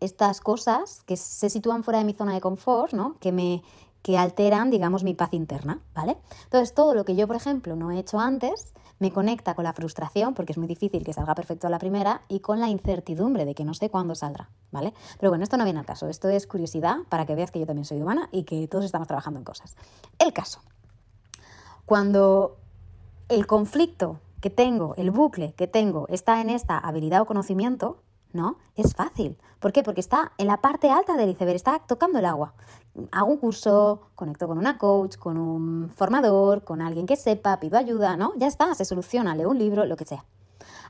estas 0.00 0.40
cosas 0.40 1.02
que 1.06 1.16
se 1.16 1.50
sitúan 1.50 1.84
fuera 1.84 1.98
de 1.98 2.04
mi 2.04 2.14
zona 2.14 2.34
de 2.34 2.40
confort, 2.40 2.92
¿no? 2.92 3.16
Que 3.20 3.32
me 3.32 3.62
que 4.02 4.16
alteran, 4.16 4.70
digamos, 4.70 5.04
mi 5.04 5.14
paz 5.14 5.32
interna, 5.32 5.80
¿vale? 5.94 6.16
Entonces, 6.44 6.74
todo 6.74 6.94
lo 6.94 7.04
que 7.04 7.16
yo, 7.16 7.26
por 7.26 7.36
ejemplo, 7.36 7.76
no 7.76 7.90
he 7.90 7.98
hecho 7.98 8.18
antes, 8.18 8.72
me 8.98 9.12
conecta 9.12 9.54
con 9.54 9.64
la 9.64 9.72
frustración, 9.72 10.34
porque 10.34 10.52
es 10.52 10.58
muy 10.58 10.66
difícil 10.66 11.04
que 11.04 11.12
salga 11.12 11.34
perfecto 11.34 11.66
a 11.66 11.70
la 11.70 11.78
primera, 11.78 12.22
y 12.28 12.40
con 12.40 12.60
la 12.60 12.68
incertidumbre 12.68 13.44
de 13.44 13.54
que 13.54 13.64
no 13.64 13.74
sé 13.74 13.90
cuándo 13.90 14.14
saldrá, 14.14 14.50
¿vale? 14.70 14.94
Pero 15.18 15.30
bueno, 15.30 15.44
esto 15.44 15.56
no 15.56 15.64
viene 15.64 15.80
al 15.80 15.86
caso, 15.86 16.08
esto 16.08 16.28
es 16.28 16.46
curiosidad 16.46 16.96
para 17.08 17.26
que 17.26 17.34
veas 17.34 17.50
que 17.50 17.60
yo 17.60 17.66
también 17.66 17.84
soy 17.84 18.00
humana 18.00 18.28
y 18.32 18.44
que 18.44 18.66
todos 18.68 18.84
estamos 18.84 19.08
trabajando 19.08 19.38
en 19.38 19.44
cosas. 19.44 19.76
El 20.18 20.32
caso, 20.32 20.60
cuando 21.84 22.56
el 23.28 23.46
conflicto 23.46 24.18
que 24.40 24.50
tengo, 24.50 24.94
el 24.96 25.10
bucle 25.10 25.52
que 25.52 25.66
tengo, 25.66 26.06
está 26.08 26.40
en 26.40 26.48
esta 26.48 26.78
habilidad 26.78 27.20
o 27.20 27.26
conocimiento, 27.26 28.02
¿no? 28.32 28.56
Es 28.76 28.94
fácil. 28.94 29.36
¿Por 29.58 29.72
qué? 29.72 29.82
Porque 29.82 30.00
está 30.00 30.32
en 30.38 30.46
la 30.46 30.58
parte 30.58 30.90
alta 30.90 31.16
del 31.16 31.30
iceberg, 31.30 31.56
está 31.56 31.80
tocando 31.80 32.18
el 32.18 32.24
agua. 32.24 32.54
Hago 33.12 33.30
un 33.30 33.38
curso, 33.38 34.08
conecto 34.14 34.46
con 34.46 34.58
una 34.58 34.78
coach, 34.78 35.16
con 35.16 35.36
un 35.36 35.90
formador, 35.90 36.64
con 36.64 36.80
alguien 36.80 37.06
que 37.06 37.16
sepa, 37.16 37.60
pido 37.60 37.78
ayuda, 37.78 38.16
¿no? 38.16 38.32
Ya 38.36 38.46
está, 38.46 38.74
se 38.74 38.84
soluciona, 38.84 39.34
leo 39.34 39.50
un 39.50 39.58
libro, 39.58 39.84
lo 39.84 39.96
que 39.96 40.04
sea. 40.04 40.24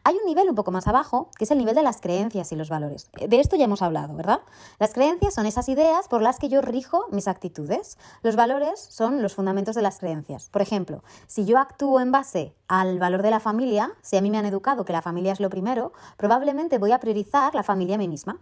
Hay 0.05 0.17
un 0.17 0.27
nivel 0.27 0.49
un 0.49 0.55
poco 0.55 0.71
más 0.71 0.89
abajo, 0.89 1.31
que 1.37 1.45
es 1.45 1.51
el 1.51 1.59
nivel 1.59 1.75
de 1.75 1.83
las 1.83 2.01
creencias 2.01 2.53
y 2.53 2.57
los 2.57 2.69
valores. 2.71 3.11
De 3.29 3.41
esto 3.41 3.57
ya 3.57 3.65
hemos 3.65 3.83
hablado, 3.83 4.15
¿verdad? 4.15 4.41
Las 4.79 4.95
creencias 4.95 5.35
son 5.35 5.47
esas 5.47 5.69
ideas 5.69 6.09
por 6.09 6.23
las 6.23 6.39
que 6.39 6.49
yo 6.49 6.63
rijo 6.63 7.07
mis 7.11 7.29
actitudes. 7.29 7.99
Los 8.23 8.37
valores 8.37 8.81
son 8.81 9.23
los 9.23 9.35
fundamentos 9.35 9.75
de 9.75 9.83
las 9.83 9.99
creencias. 9.99 10.49
Por 10.49 10.63
ejemplo, 10.63 11.03
si 11.27 11.45
yo 11.45 11.59
actúo 11.59 12.01
en 12.01 12.13
base 12.13 12.55
al 12.69 12.99
valor 12.99 13.23
de 13.23 13.31
la 13.31 13.41
familia, 13.41 13.93
si 14.03 14.17
a 14.17 14.23
mí 14.23 14.31
me 14.31 14.39
han 14.39 14.47
educado 14.47 14.85
que 14.85 14.93
la 14.93 15.03
familia 15.03 15.33
es 15.33 15.41
lo 15.41 15.51
primero, 15.51 15.93
probablemente 16.17 16.79
voy 16.79 16.93
a 16.93 17.01
priorizar 17.01 17.55
la 17.55 17.63
familia 17.63 17.97
a 17.97 17.99
mí 17.99 18.09
misma. 18.09 18.39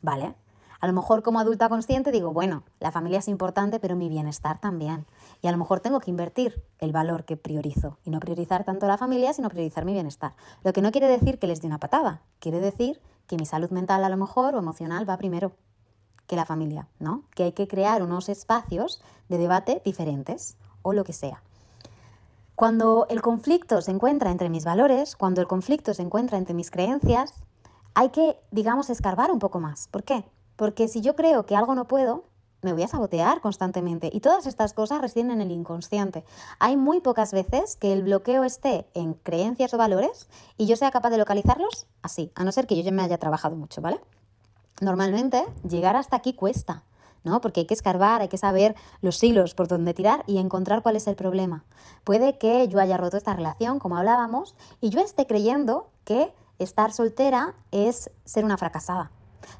¿Vale? 0.00 0.34
A 0.84 0.86
lo 0.86 0.92
mejor 0.92 1.22
como 1.22 1.40
adulta 1.40 1.70
consciente 1.70 2.12
digo, 2.12 2.34
bueno, 2.34 2.62
la 2.78 2.92
familia 2.92 3.20
es 3.20 3.28
importante, 3.28 3.80
pero 3.80 3.96
mi 3.96 4.10
bienestar 4.10 4.60
también. 4.60 5.06
Y 5.40 5.46
a 5.46 5.50
lo 5.50 5.56
mejor 5.56 5.80
tengo 5.80 5.98
que 5.98 6.10
invertir 6.10 6.62
el 6.78 6.92
valor 6.92 7.24
que 7.24 7.38
priorizo 7.38 7.96
y 8.04 8.10
no 8.10 8.20
priorizar 8.20 8.64
tanto 8.64 8.86
la 8.86 8.98
familia, 8.98 9.32
sino 9.32 9.48
priorizar 9.48 9.86
mi 9.86 9.94
bienestar. 9.94 10.34
Lo 10.62 10.74
que 10.74 10.82
no 10.82 10.92
quiere 10.92 11.08
decir 11.08 11.38
que 11.38 11.46
les 11.46 11.62
dé 11.62 11.68
una 11.68 11.80
patada, 11.80 12.20
quiere 12.38 12.60
decir 12.60 13.00
que 13.26 13.38
mi 13.38 13.46
salud 13.46 13.70
mental 13.70 14.04
a 14.04 14.10
lo 14.10 14.18
mejor 14.18 14.54
o 14.54 14.58
emocional 14.58 15.08
va 15.08 15.16
primero 15.16 15.52
que 16.26 16.36
la 16.36 16.44
familia, 16.44 16.86
¿no? 16.98 17.22
Que 17.34 17.44
hay 17.44 17.52
que 17.52 17.66
crear 17.66 18.02
unos 18.02 18.28
espacios 18.28 19.00
de 19.30 19.38
debate 19.38 19.80
diferentes 19.86 20.58
o 20.82 20.92
lo 20.92 21.04
que 21.04 21.14
sea. 21.14 21.42
Cuando 22.56 23.06
el 23.08 23.22
conflicto 23.22 23.80
se 23.80 23.90
encuentra 23.90 24.30
entre 24.30 24.50
mis 24.50 24.66
valores, 24.66 25.16
cuando 25.16 25.40
el 25.40 25.46
conflicto 25.46 25.94
se 25.94 26.02
encuentra 26.02 26.36
entre 26.36 26.52
mis 26.52 26.70
creencias, 26.70 27.32
hay 27.94 28.10
que, 28.10 28.36
digamos, 28.50 28.90
escarbar 28.90 29.30
un 29.30 29.38
poco 29.38 29.60
más. 29.60 29.88
¿Por 29.88 30.04
qué? 30.04 30.26
Porque 30.56 30.88
si 30.88 31.00
yo 31.00 31.16
creo 31.16 31.46
que 31.46 31.56
algo 31.56 31.74
no 31.74 31.86
puedo, 31.86 32.24
me 32.64 32.72
voy 32.72 32.82
a 32.82 32.88
sabotear 32.88 33.40
constantemente. 33.40 34.10
Y 34.12 34.20
todas 34.20 34.46
estas 34.46 34.72
cosas 34.72 35.00
residen 35.00 35.30
en 35.30 35.40
el 35.40 35.50
inconsciente. 35.50 36.24
Hay 36.58 36.76
muy 36.76 37.00
pocas 37.00 37.32
veces 37.32 37.76
que 37.76 37.92
el 37.92 38.02
bloqueo 38.02 38.42
esté 38.42 38.88
en 38.94 39.14
creencias 39.14 39.74
o 39.74 39.78
valores 39.78 40.28
y 40.56 40.66
yo 40.66 40.76
sea 40.76 40.90
capaz 40.90 41.10
de 41.10 41.18
localizarlos 41.18 41.86
así, 42.02 42.32
a 42.34 42.42
no 42.42 42.52
ser 42.52 42.66
que 42.66 42.74
yo 42.74 42.82
ya 42.82 42.90
me 42.90 43.02
haya 43.02 43.18
trabajado 43.18 43.54
mucho, 43.54 43.80
¿vale? 43.80 44.00
Normalmente 44.80 45.44
llegar 45.68 45.94
hasta 45.96 46.16
aquí 46.16 46.32
cuesta. 46.32 46.84
¿no? 47.22 47.40
Porque 47.40 47.60
hay 47.60 47.66
que 47.66 47.74
escarbar, 47.74 48.20
hay 48.20 48.28
que 48.28 48.36
saber 48.36 48.74
los 49.00 49.22
hilos 49.22 49.54
por 49.54 49.66
donde 49.66 49.94
tirar 49.94 50.24
y 50.26 50.36
encontrar 50.36 50.82
cuál 50.82 50.96
es 50.96 51.06
el 51.06 51.16
problema. 51.16 51.64
Puede 52.04 52.36
que 52.36 52.68
yo 52.68 52.78
haya 52.78 52.98
roto 52.98 53.16
esta 53.16 53.34
relación, 53.34 53.78
como 53.78 53.96
hablábamos, 53.96 54.54
y 54.82 54.90
yo 54.90 55.00
esté 55.00 55.26
creyendo 55.26 55.88
que 56.04 56.34
estar 56.58 56.92
soltera 56.92 57.54
es 57.72 58.10
ser 58.26 58.44
una 58.44 58.58
fracasada. 58.58 59.10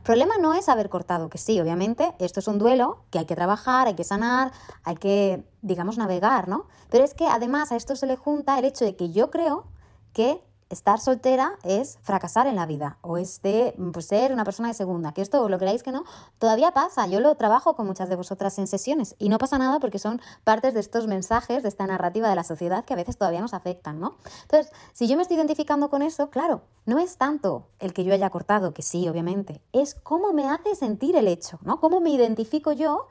Problema 0.02 0.34
no 0.40 0.54
es 0.54 0.68
haber 0.68 0.88
cortado, 0.88 1.28
que 1.28 1.38
sí, 1.38 1.60
obviamente, 1.60 2.14
esto 2.18 2.40
es 2.40 2.48
un 2.48 2.58
duelo 2.58 3.04
que 3.10 3.18
hay 3.18 3.26
que 3.26 3.34
trabajar, 3.34 3.86
hay 3.86 3.94
que 3.94 4.04
sanar, 4.04 4.52
hay 4.82 4.96
que, 4.96 5.44
digamos, 5.62 5.98
navegar, 5.98 6.48
¿no? 6.48 6.66
Pero 6.90 7.04
es 7.04 7.14
que 7.14 7.26
además 7.26 7.72
a 7.72 7.76
esto 7.76 7.96
se 7.96 8.06
le 8.06 8.16
junta 8.16 8.58
el 8.58 8.64
hecho 8.64 8.84
de 8.84 8.96
que 8.96 9.10
yo 9.10 9.30
creo 9.30 9.66
que 10.12 10.42
estar 10.74 11.00
soltera 11.00 11.54
es 11.62 11.98
fracasar 12.02 12.46
en 12.46 12.56
la 12.56 12.66
vida 12.66 12.98
o 13.00 13.16
es 13.16 13.40
de 13.42 13.74
pues, 13.92 14.06
ser 14.06 14.32
una 14.32 14.44
persona 14.44 14.68
de 14.68 14.74
segunda, 14.74 15.12
que 15.12 15.22
esto 15.22 15.48
lo 15.48 15.58
creáis 15.58 15.82
que 15.82 15.92
no, 15.92 16.04
todavía 16.38 16.72
pasa, 16.72 17.06
yo 17.06 17.20
lo 17.20 17.34
trabajo 17.36 17.74
con 17.74 17.86
muchas 17.86 18.08
de 18.08 18.16
vosotras 18.16 18.58
en 18.58 18.66
sesiones 18.66 19.14
y 19.18 19.28
no 19.28 19.38
pasa 19.38 19.56
nada 19.58 19.80
porque 19.80 19.98
son 19.98 20.20
partes 20.44 20.74
de 20.74 20.80
estos 20.80 21.06
mensajes, 21.06 21.62
de 21.62 21.68
esta 21.68 21.86
narrativa 21.86 22.28
de 22.28 22.34
la 22.34 22.44
sociedad 22.44 22.84
que 22.84 22.92
a 22.92 22.96
veces 22.96 23.16
todavía 23.16 23.40
nos 23.40 23.54
afectan, 23.54 24.00
¿no? 24.00 24.16
Entonces, 24.42 24.72
si 24.92 25.08
yo 25.08 25.16
me 25.16 25.22
estoy 25.22 25.36
identificando 25.36 25.88
con 25.88 26.02
eso, 26.02 26.28
claro, 26.30 26.62
no 26.84 26.98
es 26.98 27.16
tanto 27.16 27.68
el 27.78 27.94
que 27.94 28.04
yo 28.04 28.12
haya 28.12 28.30
cortado, 28.30 28.74
que 28.74 28.82
sí, 28.82 29.08
obviamente, 29.08 29.62
es 29.72 29.94
cómo 29.94 30.32
me 30.32 30.48
hace 30.48 30.74
sentir 30.74 31.16
el 31.16 31.28
hecho, 31.28 31.58
¿no? 31.62 31.80
Cómo 31.80 32.00
me 32.00 32.10
identifico 32.10 32.72
yo, 32.72 33.08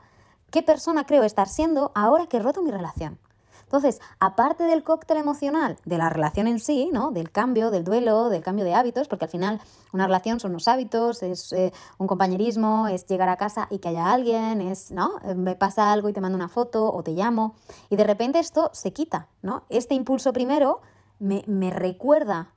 qué 0.50 0.62
persona 0.62 1.04
creo 1.06 1.24
estar 1.24 1.48
siendo 1.48 1.92
ahora 1.94 2.26
que 2.26 2.36
he 2.36 2.40
roto 2.40 2.62
mi 2.62 2.70
relación. 2.70 3.18
Entonces, 3.64 4.00
aparte 4.20 4.64
del 4.64 4.84
cóctel 4.84 5.16
emocional 5.16 5.76
de 5.84 5.98
la 5.98 6.08
relación 6.08 6.46
en 6.46 6.60
sí, 6.60 6.90
¿no? 6.92 7.10
Del 7.10 7.30
cambio, 7.30 7.70
del 7.70 7.84
duelo, 7.84 8.28
del 8.28 8.42
cambio 8.42 8.64
de 8.64 8.74
hábitos, 8.74 9.08
porque 9.08 9.24
al 9.24 9.30
final 9.30 9.60
una 9.92 10.06
relación 10.06 10.40
son 10.40 10.52
los 10.52 10.68
hábitos, 10.68 11.22
es 11.22 11.52
eh, 11.52 11.72
un 11.98 12.06
compañerismo, 12.06 12.88
es 12.88 13.06
llegar 13.06 13.28
a 13.28 13.36
casa 13.36 13.66
y 13.70 13.78
que 13.78 13.88
haya 13.88 14.12
alguien, 14.12 14.60
es, 14.60 14.90
¿no? 14.90 15.12
Me 15.36 15.56
pasa 15.56 15.92
algo 15.92 16.08
y 16.08 16.12
te 16.12 16.20
mando 16.20 16.36
una 16.36 16.48
foto 16.48 16.92
o 16.92 17.02
te 17.02 17.12
llamo. 17.12 17.54
Y 17.90 17.96
de 17.96 18.04
repente 18.04 18.38
esto 18.38 18.70
se 18.72 18.92
quita, 18.92 19.28
¿no? 19.42 19.64
Este 19.68 19.94
impulso 19.94 20.32
primero 20.32 20.80
me, 21.18 21.44
me 21.46 21.70
recuerda 21.70 22.54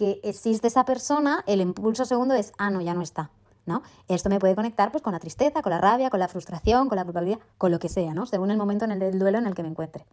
que 0.00 0.18
existe 0.22 0.68
esa 0.68 0.86
persona, 0.86 1.44
el 1.46 1.60
impulso 1.60 2.06
segundo 2.06 2.34
es, 2.34 2.52
ah, 2.56 2.70
no, 2.70 2.80
ya 2.80 2.94
no 2.94 3.02
está. 3.02 3.30
¿No? 3.66 3.82
Esto 4.08 4.30
me 4.30 4.38
puede 4.40 4.56
conectar 4.56 4.90
pues, 4.90 5.02
con 5.02 5.12
la 5.12 5.20
tristeza, 5.20 5.60
con 5.60 5.70
la 5.70 5.78
rabia, 5.78 6.08
con 6.08 6.18
la 6.18 6.26
frustración, 6.26 6.88
con 6.88 6.96
la 6.96 7.04
culpabilidad, 7.04 7.38
con 7.58 7.70
lo 7.70 7.78
que 7.78 7.90
sea, 7.90 8.14
¿no? 8.14 8.24
según 8.24 8.50
el 8.50 8.56
momento 8.56 8.86
en 8.86 8.92
el 8.92 9.18
duelo 9.18 9.36
en 9.36 9.46
el 9.46 9.54
que 9.54 9.62
me 9.62 9.68
encuentre. 9.68 10.06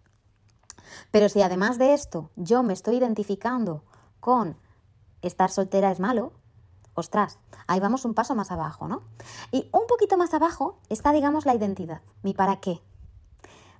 Pero 1.12 1.30
si 1.30 1.42
además 1.42 1.78
de 1.78 1.94
esto 1.94 2.30
yo 2.36 2.64
me 2.64 2.74
estoy 2.74 2.98
identificando 2.98 3.84
con 4.20 4.58
estar 5.22 5.50
soltera 5.52 5.92
es 5.92 6.00
malo, 6.00 6.34
ostras, 6.94 7.40
ahí 7.68 7.80
vamos 7.80 8.06
un 8.06 8.14
paso 8.14 8.36
más 8.36 8.52
abajo, 8.52 8.88
¿no? 8.88 9.04
Y 9.52 9.70
un 9.72 9.86
poquito 9.88 10.18
más 10.18 10.34
abajo 10.34 10.80
está, 10.90 11.12
digamos, 11.12 11.46
la 11.46 11.56
identidad, 11.56 12.02
mi 12.24 12.34
para 12.34 12.58
qué. 12.58 12.82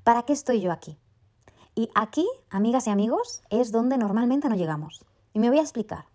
¿Para 0.04 0.24
qué 0.24 0.34
estoy 0.34 0.62
yo 0.62 0.72
aquí? 0.72 0.98
Y 1.76 1.90
aquí, 1.96 2.28
amigas 2.50 2.88
y 2.88 2.92
amigos, 2.92 3.44
es 3.50 3.72
donde 3.72 3.98
normalmente 3.98 4.50
no 4.50 4.56
llegamos. 4.56 5.06
Y 5.34 5.40
me 5.40 5.50
voy 5.50 5.60
a 5.60 5.64
explicar. 5.64 6.06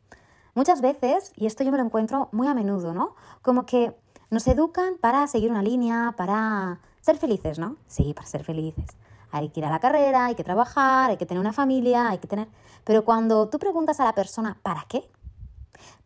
Muchas 0.54 0.80
veces, 0.80 1.32
y 1.36 1.46
esto 1.46 1.64
yo 1.64 1.70
me 1.70 1.78
lo 1.78 1.84
encuentro 1.84 2.28
muy 2.32 2.46
a 2.46 2.54
menudo, 2.54 2.94
¿no? 2.94 3.14
Como 3.42 3.64
que 3.64 3.96
nos 4.30 4.46
educan 4.46 4.96
para 4.98 5.26
seguir 5.26 5.50
una 5.50 5.62
línea, 5.62 6.14
para 6.16 6.80
ser 7.00 7.16
felices, 7.16 7.58
¿no? 7.58 7.76
Sí, 7.86 8.14
para 8.14 8.26
ser 8.26 8.44
felices 8.44 8.96
hay 9.32 9.48
que 9.48 9.60
ir 9.60 9.66
a 9.66 9.70
la 9.70 9.80
carrera, 9.80 10.26
hay 10.26 10.34
que 10.34 10.44
trabajar, 10.44 11.10
hay 11.10 11.16
que 11.16 11.26
tener 11.26 11.40
una 11.40 11.52
familia, 11.52 12.10
hay 12.10 12.18
que 12.18 12.28
tener... 12.28 12.48
Pero 12.84 13.04
cuando 13.04 13.48
tú 13.48 13.58
preguntas 13.58 13.98
a 13.98 14.04
la 14.04 14.14
persona, 14.14 14.58
¿para 14.62 14.84
qué? 14.88 15.10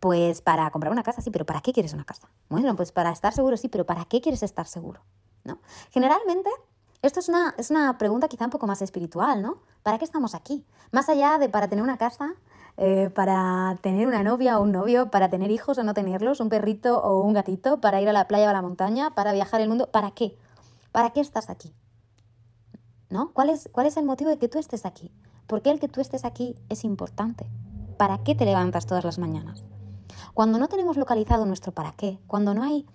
Pues 0.00 0.40
para 0.40 0.70
comprar 0.70 0.92
una 0.92 1.02
casa, 1.02 1.20
sí, 1.20 1.30
pero 1.30 1.44
¿para 1.44 1.60
qué 1.60 1.72
quieres 1.72 1.92
una 1.92 2.04
casa? 2.04 2.28
Bueno, 2.48 2.74
pues 2.76 2.92
para 2.92 3.10
estar 3.10 3.32
seguro, 3.32 3.56
sí, 3.56 3.68
pero 3.68 3.84
¿para 3.84 4.04
qué 4.04 4.20
quieres 4.20 4.42
estar 4.42 4.66
seguro? 4.66 5.00
¿No? 5.44 5.58
Generalmente, 5.90 6.48
esto 7.02 7.20
es 7.20 7.28
una, 7.28 7.54
es 7.58 7.70
una 7.70 7.98
pregunta 7.98 8.28
quizá 8.28 8.44
un 8.44 8.50
poco 8.50 8.66
más 8.66 8.80
espiritual, 8.80 9.42
¿no? 9.42 9.58
¿Para 9.82 9.98
qué 9.98 10.04
estamos 10.04 10.34
aquí? 10.34 10.64
Más 10.92 11.08
allá 11.08 11.38
de 11.38 11.48
para 11.48 11.68
tener 11.68 11.82
una 11.82 11.98
casa, 11.98 12.34
eh, 12.76 13.10
para 13.10 13.76
tener 13.80 14.06
una 14.06 14.22
novia 14.22 14.58
o 14.58 14.62
un 14.62 14.72
novio, 14.72 15.10
para 15.10 15.30
tener 15.30 15.50
hijos 15.50 15.78
o 15.78 15.82
no 15.82 15.94
tenerlos, 15.94 16.40
un 16.40 16.48
perrito 16.48 17.02
o 17.02 17.20
un 17.22 17.32
gatito, 17.32 17.80
para 17.80 18.00
ir 18.00 18.08
a 18.08 18.12
la 18.12 18.28
playa 18.28 18.46
o 18.46 18.50
a 18.50 18.52
la 18.52 18.62
montaña, 18.62 19.14
para 19.14 19.32
viajar 19.32 19.60
el 19.60 19.68
mundo, 19.68 19.90
¿para 19.90 20.12
qué? 20.12 20.38
¿Para 20.92 21.10
qué 21.10 21.20
estás 21.20 21.50
aquí? 21.50 21.74
¿No? 23.10 23.32
¿Cuál 23.32 23.50
es, 23.50 23.68
¿Cuál 23.72 23.86
es 23.86 23.96
el 23.96 24.04
motivo 24.04 24.30
de 24.30 24.38
que 24.38 24.48
tú 24.48 24.58
estés 24.58 24.86
aquí? 24.86 25.10
¿Por 25.46 25.62
qué 25.62 25.70
el 25.70 25.80
que 25.80 25.88
tú 25.88 26.00
estés 26.00 26.24
aquí 26.24 26.56
es 26.68 26.84
importante? 26.84 27.46
¿Para 27.96 28.18
qué 28.18 28.34
te 28.34 28.44
levantas 28.44 28.86
todas 28.86 29.04
las 29.04 29.18
mañanas? 29.18 29.64
Cuando 30.34 30.58
no 30.58 30.68
tenemos 30.68 30.96
localizado 30.96 31.46
nuestro 31.46 31.72
para 31.72 31.92
qué, 31.92 32.18
cuando 32.26 32.54
no 32.54 32.62
hay... 32.62 32.86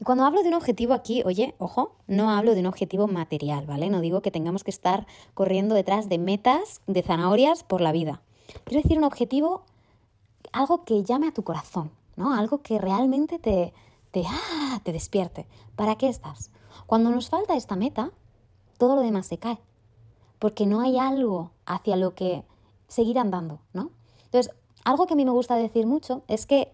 Y 0.00 0.04
cuando 0.04 0.24
hablo 0.24 0.42
de 0.42 0.48
un 0.48 0.54
objetivo 0.54 0.94
aquí, 0.94 1.22
oye, 1.24 1.56
ojo, 1.58 1.96
no 2.06 2.30
hablo 2.30 2.54
de 2.54 2.60
un 2.60 2.66
objetivo 2.66 3.08
material, 3.08 3.66
¿vale? 3.66 3.90
No 3.90 4.00
digo 4.00 4.22
que 4.22 4.30
tengamos 4.30 4.62
que 4.62 4.70
estar 4.70 5.08
corriendo 5.34 5.74
detrás 5.74 6.08
de 6.08 6.18
metas, 6.18 6.82
de 6.86 7.02
zanahorias 7.02 7.64
por 7.64 7.80
la 7.80 7.90
vida. 7.90 8.22
Quiero 8.64 8.82
decir 8.82 8.98
un 8.98 9.04
objetivo, 9.04 9.64
algo 10.52 10.84
que 10.84 11.02
llame 11.02 11.26
a 11.26 11.34
tu 11.34 11.42
corazón, 11.42 11.90
¿no? 12.14 12.32
Algo 12.32 12.62
que 12.62 12.78
realmente 12.78 13.40
te, 13.40 13.72
te, 14.12 14.22
ah, 14.28 14.80
te 14.84 14.92
despierte. 14.92 15.48
¿Para 15.74 15.96
qué 15.96 16.08
estás? 16.08 16.52
Cuando 16.86 17.10
nos 17.10 17.28
falta 17.28 17.56
esta 17.56 17.74
meta, 17.74 18.12
todo 18.78 18.96
lo 18.96 19.02
demás 19.02 19.26
se 19.26 19.38
cae, 19.38 19.58
porque 20.38 20.66
no 20.66 20.80
hay 20.80 20.98
algo 20.98 21.50
hacia 21.66 21.96
lo 21.96 22.14
que 22.14 22.44
seguir 22.86 23.18
andando, 23.18 23.60
¿no? 23.72 23.90
Entonces, 24.24 24.54
algo 24.84 25.06
que 25.06 25.14
a 25.14 25.16
mí 25.16 25.24
me 25.24 25.30
gusta 25.30 25.56
decir 25.56 25.86
mucho 25.86 26.22
es 26.28 26.46
que 26.46 26.72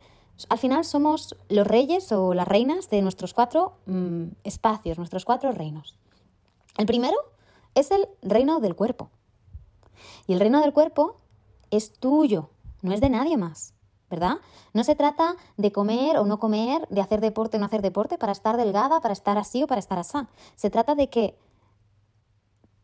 al 0.49 0.59
final 0.59 0.85
somos 0.85 1.37
los 1.49 1.67
reyes 1.67 2.11
o 2.13 2.35
las 2.35 2.47
reinas 2.47 2.91
de 2.91 3.03
nuestros 3.03 3.35
cuatro 3.35 3.75
mm, 3.87 4.25
espacios, 4.45 4.99
nuestros 4.99 5.25
cuatro 5.25 5.53
reinos. 5.53 5.97
El 6.77 6.87
primero 6.87 7.17
es 7.75 7.91
el 7.91 8.09
reino 8.23 8.61
del 8.61 8.75
cuerpo. 8.75 9.11
Y 10.27 10.33
el 10.33 10.41
reino 10.41 10.61
del 10.61 10.73
cuerpo 10.73 11.17
es 11.71 11.93
tuyo, 11.93 12.51
no 12.83 12.93
es 12.93 13.01
de 13.01 13.11
nadie 13.11 13.37
más, 13.37 13.75
¿verdad? 14.11 14.39
No 14.73 14.85
se 14.85 14.97
trata 14.97 15.37
de 15.57 15.73
comer 15.73 16.19
o 16.19 16.25
no 16.25 16.39
comer, 16.39 16.87
de 16.89 17.01
hacer 17.01 17.21
deporte 17.21 17.57
o 17.57 17.61
no 17.61 17.67
hacer 17.67 17.83
deporte, 17.83 18.19
para 18.19 18.33
estar 18.33 18.57
delgada, 18.57 19.01
para 19.01 19.13
estar 19.13 19.39
así 19.39 19.63
o 19.63 19.67
para 19.67 19.79
estar 19.79 19.99
así. 19.99 20.19
Se 20.57 20.71
trata 20.71 20.95
de 20.95 21.09
que 21.09 21.39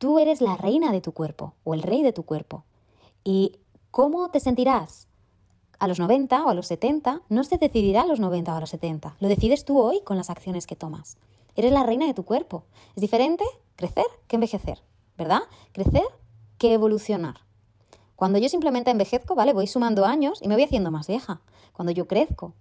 Tú 0.01 0.19
eres 0.19 0.41
la 0.41 0.57
reina 0.57 0.93
de 0.93 1.03
tu 1.03 1.13
cuerpo 1.13 1.53
o 1.63 1.75
el 1.75 1.83
rey 1.83 2.03
de 2.03 2.15
tu 2.15 2.23
cuerpo. 2.23 2.65
¿Y 3.23 3.59
cómo 3.91 4.31
te 4.31 4.41
sentirás? 4.41 5.09
A 5.79 5.89
los 5.89 5.99
90 5.99 6.43
o 6.43 6.49
a 6.49 6.55
los 6.55 6.69
70 6.69 7.21
no 7.29 7.45
se 7.45 7.59
decidirá 7.59 8.01
a 8.01 8.07
los 8.07 8.19
90 8.19 8.51
o 8.51 8.57
a 8.57 8.61
los 8.61 8.71
70. 8.71 9.17
Lo 9.21 9.29
decides 9.29 9.67
tú 9.67 9.79
hoy 9.79 10.01
con 10.01 10.17
las 10.17 10.31
acciones 10.31 10.67
que 10.67 10.75
tomas. 10.75 11.19
Eres 11.55 11.71
la 11.71 11.83
reina 11.83 12.07
de 12.07 12.15
tu 12.15 12.25
cuerpo. 12.25 12.65
Es 12.97 13.03
diferente 13.03 13.45
crecer 13.77 14.07
que 14.27 14.37
envejecer, 14.37 14.81
¿verdad? 15.19 15.43
Crecer 15.73 16.07
que 16.57 16.73
evolucionar. 16.73 17.41
Cuando 18.17 18.39
yo 18.39 18.49
simplemente 18.49 18.91
envejezco, 18.91 19.35
¿vale? 19.35 19.53
Voy 19.53 19.67
sumando 19.67 20.07
años 20.07 20.41
y 20.41 20.49
me 20.49 20.55
voy 20.55 20.65
haciendo 20.65 20.91
más 20.91 21.09
vieja. 21.09 21.43
Cuando 21.75 21.93
yo 21.93 22.09
crezco, 22.09 22.55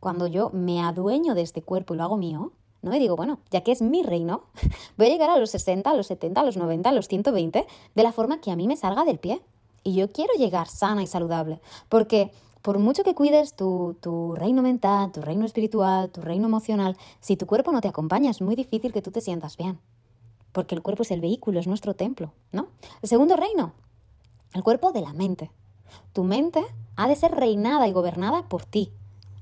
cuando 0.00 0.26
yo 0.26 0.50
me 0.50 0.82
adueño 0.82 1.36
de 1.36 1.42
este 1.42 1.62
cuerpo 1.62 1.94
y 1.94 1.98
lo 1.98 2.02
hago 2.02 2.16
mío, 2.16 2.50
¿no? 2.82 2.94
Y 2.94 2.98
digo, 2.98 3.16
bueno, 3.16 3.38
ya 3.50 3.62
que 3.62 3.72
es 3.72 3.82
mi 3.82 4.02
reino, 4.02 4.44
voy 4.96 5.06
a 5.06 5.10
llegar 5.10 5.30
a 5.30 5.38
los 5.38 5.50
60, 5.50 5.90
a 5.90 5.94
los 5.94 6.06
70, 6.06 6.40
a 6.40 6.44
los 6.44 6.56
90, 6.56 6.88
a 6.88 6.92
los 6.92 7.08
120, 7.08 7.66
de 7.94 8.02
la 8.02 8.12
forma 8.12 8.40
que 8.40 8.50
a 8.50 8.56
mí 8.56 8.66
me 8.66 8.76
salga 8.76 9.04
del 9.04 9.18
pie. 9.18 9.42
Y 9.82 9.94
yo 9.94 10.10
quiero 10.10 10.34
llegar 10.34 10.68
sana 10.68 11.02
y 11.02 11.06
saludable, 11.06 11.60
porque 11.88 12.32
por 12.62 12.78
mucho 12.78 13.02
que 13.02 13.14
cuides 13.14 13.54
tu, 13.54 13.96
tu, 14.00 14.34
reino 14.34 14.60
mental, 14.60 15.12
tu 15.12 15.22
reino 15.22 15.46
espiritual, 15.46 16.10
tu 16.10 16.20
reino 16.20 16.46
emocional, 16.46 16.96
si 17.20 17.36
tu 17.36 17.46
cuerpo 17.46 17.72
no 17.72 17.80
te 17.80 17.88
acompaña, 17.88 18.30
es 18.30 18.42
muy 18.42 18.56
difícil 18.56 18.92
que 18.92 19.00
tú 19.00 19.10
te 19.10 19.22
sientas 19.22 19.56
bien. 19.56 19.78
Porque 20.52 20.74
el 20.74 20.82
cuerpo 20.82 21.02
es 21.02 21.10
el 21.10 21.20
vehículo, 21.20 21.60
es 21.60 21.66
nuestro 21.66 21.94
templo, 21.94 22.32
¿no? 22.52 22.68
El 23.00 23.08
segundo 23.08 23.36
reino, 23.36 23.72
el 24.52 24.62
cuerpo 24.62 24.92
de 24.92 25.00
la 25.00 25.12
mente. 25.12 25.50
Tu 26.12 26.24
mente 26.24 26.62
ha 26.96 27.08
de 27.08 27.16
ser 27.16 27.32
reinada 27.32 27.88
y 27.88 27.92
gobernada 27.92 28.48
por 28.48 28.64
ti, 28.64 28.92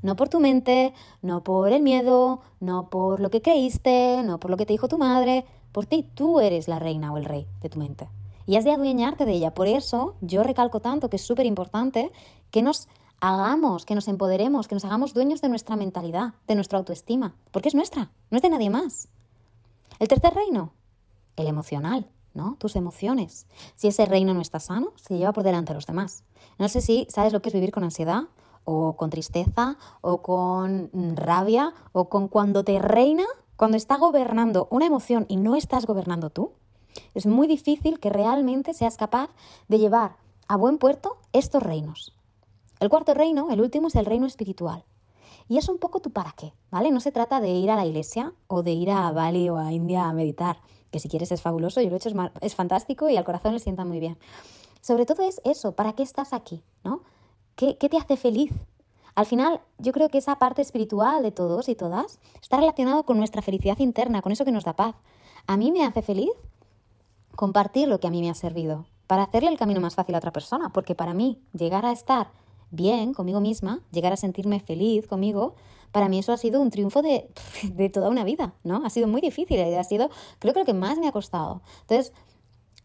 no 0.02 0.16
por 0.16 0.28
tu 0.28 0.40
mente, 0.40 0.94
no 1.22 1.42
por 1.42 1.72
el 1.72 1.82
miedo, 1.82 2.40
no 2.60 2.90
por 2.90 3.20
lo 3.20 3.30
que 3.30 3.42
creíste, 3.42 4.22
no 4.24 4.38
por 4.38 4.50
lo 4.50 4.56
que 4.56 4.66
te 4.66 4.72
dijo 4.72 4.88
tu 4.88 4.98
madre, 4.98 5.44
por 5.72 5.86
ti 5.86 6.08
tú 6.14 6.40
eres 6.40 6.68
la 6.68 6.78
reina 6.78 7.12
o 7.12 7.16
el 7.16 7.24
rey 7.24 7.46
de 7.60 7.68
tu 7.68 7.78
mente. 7.78 8.08
Y 8.46 8.56
has 8.56 8.64
de 8.64 8.72
adueñarte 8.72 9.26
de 9.26 9.32
ella. 9.32 9.52
Por 9.52 9.66
eso 9.66 10.14
yo 10.20 10.42
recalco 10.42 10.80
tanto 10.80 11.10
que 11.10 11.16
es 11.16 11.22
súper 11.22 11.46
importante 11.46 12.10
que 12.50 12.62
nos 12.62 12.88
hagamos, 13.20 13.84
que 13.84 13.94
nos 13.94 14.08
empoderemos, 14.08 14.68
que 14.68 14.74
nos 14.74 14.84
hagamos 14.84 15.12
dueños 15.12 15.40
de 15.40 15.48
nuestra 15.48 15.76
mentalidad, 15.76 16.34
de 16.46 16.54
nuestra 16.54 16.78
autoestima, 16.78 17.34
porque 17.50 17.68
es 17.68 17.74
nuestra, 17.74 18.10
no 18.30 18.36
es 18.36 18.42
de 18.42 18.48
nadie 18.48 18.70
más. 18.70 19.08
El 19.98 20.08
tercer 20.08 20.32
reino, 20.34 20.72
el 21.36 21.46
emocional. 21.46 22.08
¿no? 22.34 22.56
Tus 22.58 22.76
emociones. 22.76 23.46
Si 23.74 23.88
ese 23.88 24.06
reino 24.06 24.32
no 24.32 24.40
está 24.40 24.60
sano, 24.60 24.92
se 24.96 25.18
lleva 25.18 25.32
por 25.32 25.42
delante 25.42 25.72
a 25.72 25.74
los 25.74 25.86
demás. 25.86 26.22
No 26.58 26.68
sé 26.68 26.80
si 26.80 27.06
sabes 27.10 27.32
lo 27.32 27.42
que 27.42 27.48
es 27.48 27.54
vivir 27.54 27.72
con 27.72 27.82
ansiedad 27.82 28.24
o 28.70 28.96
con 28.96 29.08
tristeza 29.08 29.78
o 30.02 30.20
con 30.20 30.90
rabia 31.16 31.72
o 31.92 32.10
con 32.10 32.28
cuando 32.28 32.64
te 32.64 32.78
reina, 32.78 33.24
cuando 33.56 33.78
está 33.78 33.96
gobernando 33.96 34.68
una 34.70 34.84
emoción 34.84 35.24
y 35.26 35.38
no 35.38 35.56
estás 35.56 35.86
gobernando 35.86 36.28
tú. 36.28 36.52
Es 37.14 37.24
muy 37.24 37.46
difícil 37.46 37.98
que 37.98 38.10
realmente 38.10 38.74
seas 38.74 38.98
capaz 38.98 39.30
de 39.68 39.78
llevar 39.78 40.16
a 40.48 40.56
buen 40.56 40.76
puerto 40.76 41.16
estos 41.32 41.62
reinos. 41.62 42.14
El 42.78 42.90
cuarto 42.90 43.14
reino, 43.14 43.48
el 43.50 43.62
último, 43.62 43.88
es 43.88 43.94
el 43.96 44.04
reino 44.04 44.26
espiritual. 44.26 44.84
Y 45.48 45.56
es 45.56 45.70
un 45.70 45.78
poco 45.78 46.00
tu 46.00 46.10
para 46.10 46.32
qué, 46.32 46.52
¿vale? 46.70 46.90
No 46.90 47.00
se 47.00 47.10
trata 47.10 47.40
de 47.40 47.48
ir 47.48 47.70
a 47.70 47.76
la 47.76 47.86
iglesia 47.86 48.34
o 48.48 48.62
de 48.62 48.72
ir 48.72 48.90
a 48.90 49.10
Bali 49.12 49.48
o 49.48 49.56
a 49.56 49.72
India 49.72 50.04
a 50.04 50.12
meditar, 50.12 50.60
que 50.90 51.00
si 51.00 51.08
quieres 51.08 51.32
es 51.32 51.40
fabuloso, 51.40 51.80
yo 51.80 51.88
lo 51.88 51.94
he 51.94 51.96
hecho, 51.96 52.10
es, 52.10 52.16
es 52.42 52.54
fantástico 52.54 53.08
y 53.08 53.16
al 53.16 53.24
corazón 53.24 53.54
le 53.54 53.60
sienta 53.60 53.86
muy 53.86 53.98
bien. 53.98 54.18
Sobre 54.82 55.06
todo 55.06 55.22
es 55.22 55.40
eso, 55.44 55.72
¿para 55.72 55.94
qué 55.94 56.02
estás 56.02 56.34
aquí? 56.34 56.62
¿no? 56.84 57.00
¿Qué, 57.58 57.74
te 57.74 57.96
hace 57.96 58.16
feliz? 58.16 58.52
Al 59.16 59.26
final, 59.26 59.60
yo 59.78 59.90
creo 59.90 60.10
que 60.10 60.18
esa 60.18 60.38
parte 60.38 60.62
espiritual 60.62 61.24
de 61.24 61.32
todos 61.32 61.68
y 61.68 61.74
todas 61.74 62.20
está 62.40 62.56
relacionado 62.56 63.02
con 63.02 63.18
nuestra 63.18 63.42
felicidad 63.42 63.80
interna, 63.80 64.22
con 64.22 64.30
eso 64.30 64.44
que 64.44 64.52
nos 64.52 64.62
da 64.62 64.76
paz. 64.76 64.94
A 65.48 65.56
mí 65.56 65.72
me 65.72 65.84
hace 65.84 66.00
feliz 66.00 66.30
compartir 67.34 67.88
lo 67.88 67.98
que 67.98 68.06
a 68.06 68.10
mí 68.10 68.20
me 68.20 68.30
ha 68.30 68.34
servido, 68.34 68.86
para 69.08 69.24
hacerle 69.24 69.50
el 69.50 69.58
camino 69.58 69.80
más 69.80 69.96
fácil 69.96 70.14
a 70.14 70.18
otra 70.18 70.30
persona, 70.30 70.68
porque 70.72 70.94
para 70.94 71.14
mí 71.14 71.42
llegar 71.52 71.84
a 71.84 71.90
estar 71.90 72.30
bien 72.70 73.12
conmigo 73.12 73.40
misma, 73.40 73.80
llegar 73.90 74.12
a 74.12 74.16
sentirme 74.16 74.60
feliz 74.60 75.08
conmigo, 75.08 75.56
para 75.90 76.08
mí 76.08 76.20
eso 76.20 76.32
ha 76.32 76.36
sido 76.36 76.60
un 76.60 76.70
triunfo 76.70 77.02
de, 77.02 77.28
de 77.72 77.88
toda 77.90 78.08
una 78.08 78.22
vida, 78.22 78.54
¿no? 78.62 78.82
Ha 78.84 78.90
sido 78.90 79.08
muy 79.08 79.20
difícil, 79.20 79.60
ha 79.74 79.82
sido, 79.82 80.10
creo 80.38 80.54
que 80.54 80.60
lo 80.60 80.66
que 80.66 80.74
más 80.74 80.96
me 80.98 81.08
ha 81.08 81.12
costado. 81.12 81.62
Entonces, 81.80 82.12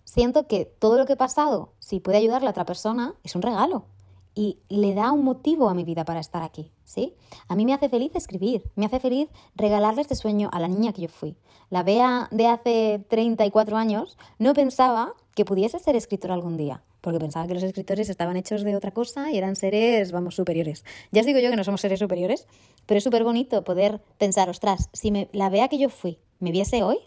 siento 0.03 0.48
que 0.48 0.65
todo 0.65 0.98
lo 0.98 1.06
que 1.06 1.13
he 1.13 1.18
pasado, 1.18 1.74
si 1.77 2.00
puede 2.00 2.18
ayudarle 2.18 2.48
a 2.48 2.51
otra 2.51 2.65
persona, 2.65 3.13
es 3.24 3.36
un 3.36 3.44
regalo 3.44 3.93
y 4.36 4.60
le 4.70 4.94
da 4.94 5.12
un 5.12 5.24
motivo 5.24 5.70
a 5.70 5.74
mi 5.74 5.84
vida 5.84 6.06
para 6.06 6.20
estar 6.20 6.42
aquí, 6.44 6.72
¿sí? 6.84 7.16
A 7.48 7.56
mí 7.56 7.66
me 7.66 7.74
hace 7.74 7.90
feliz 7.90 8.16
escribir, 8.16 8.63
me 8.75 8.86
hace 8.86 9.00
feliz 9.00 9.30
regalarle 9.56 10.02
este 10.02 10.16
sueño 10.16 10.50
a 10.52 10.60
la 10.60 10.68
niña 10.68 10.94
que 10.94 11.04
yo 11.04 11.08
fui. 11.08 11.36
La 11.70 11.84
Bea 11.84 12.28
de 12.32 12.48
hace 12.48 13.06
34 13.10 13.78
años 13.78 14.18
no 14.40 14.54
pensaba 14.54 15.13
que 15.36 15.46
pudiese 15.46 15.80
ser 15.80 15.96
escritora 15.96 16.34
algún 16.34 16.58
día, 16.58 16.84
porque 17.02 17.20
pensaba 17.20 17.48
que 17.48 17.54
los 17.54 17.63
escritores 17.63 18.10
estaban 18.10 18.38
hechos 18.38 18.63
de 18.63 18.75
otra 18.75 18.92
cosa 18.92 19.32
y 19.32 19.38
eran 19.38 19.56
seres, 19.56 20.12
vamos, 20.12 20.36
superiores. 20.36 20.84
Ya 21.12 21.22
os 21.22 21.28
digo 21.28 21.40
yo 21.40 21.50
que 21.50 21.56
no 21.56 21.63
somos 21.63 21.82
seres 21.82 22.00
superiores, 22.00 22.48
pero 22.86 22.98
es 22.98 23.04
súper 23.04 23.24
bonito 23.24 23.63
poder 23.63 24.02
pensar, 24.18 24.50
ostras, 24.50 24.90
si 24.94 25.12
me, 25.12 25.30
la 25.32 25.50
Bea 25.50 25.68
que 25.68 25.78
yo 25.78 25.90
fui 25.90 26.20
me 26.40 26.52
viese 26.52 26.84
hoy, 26.84 26.98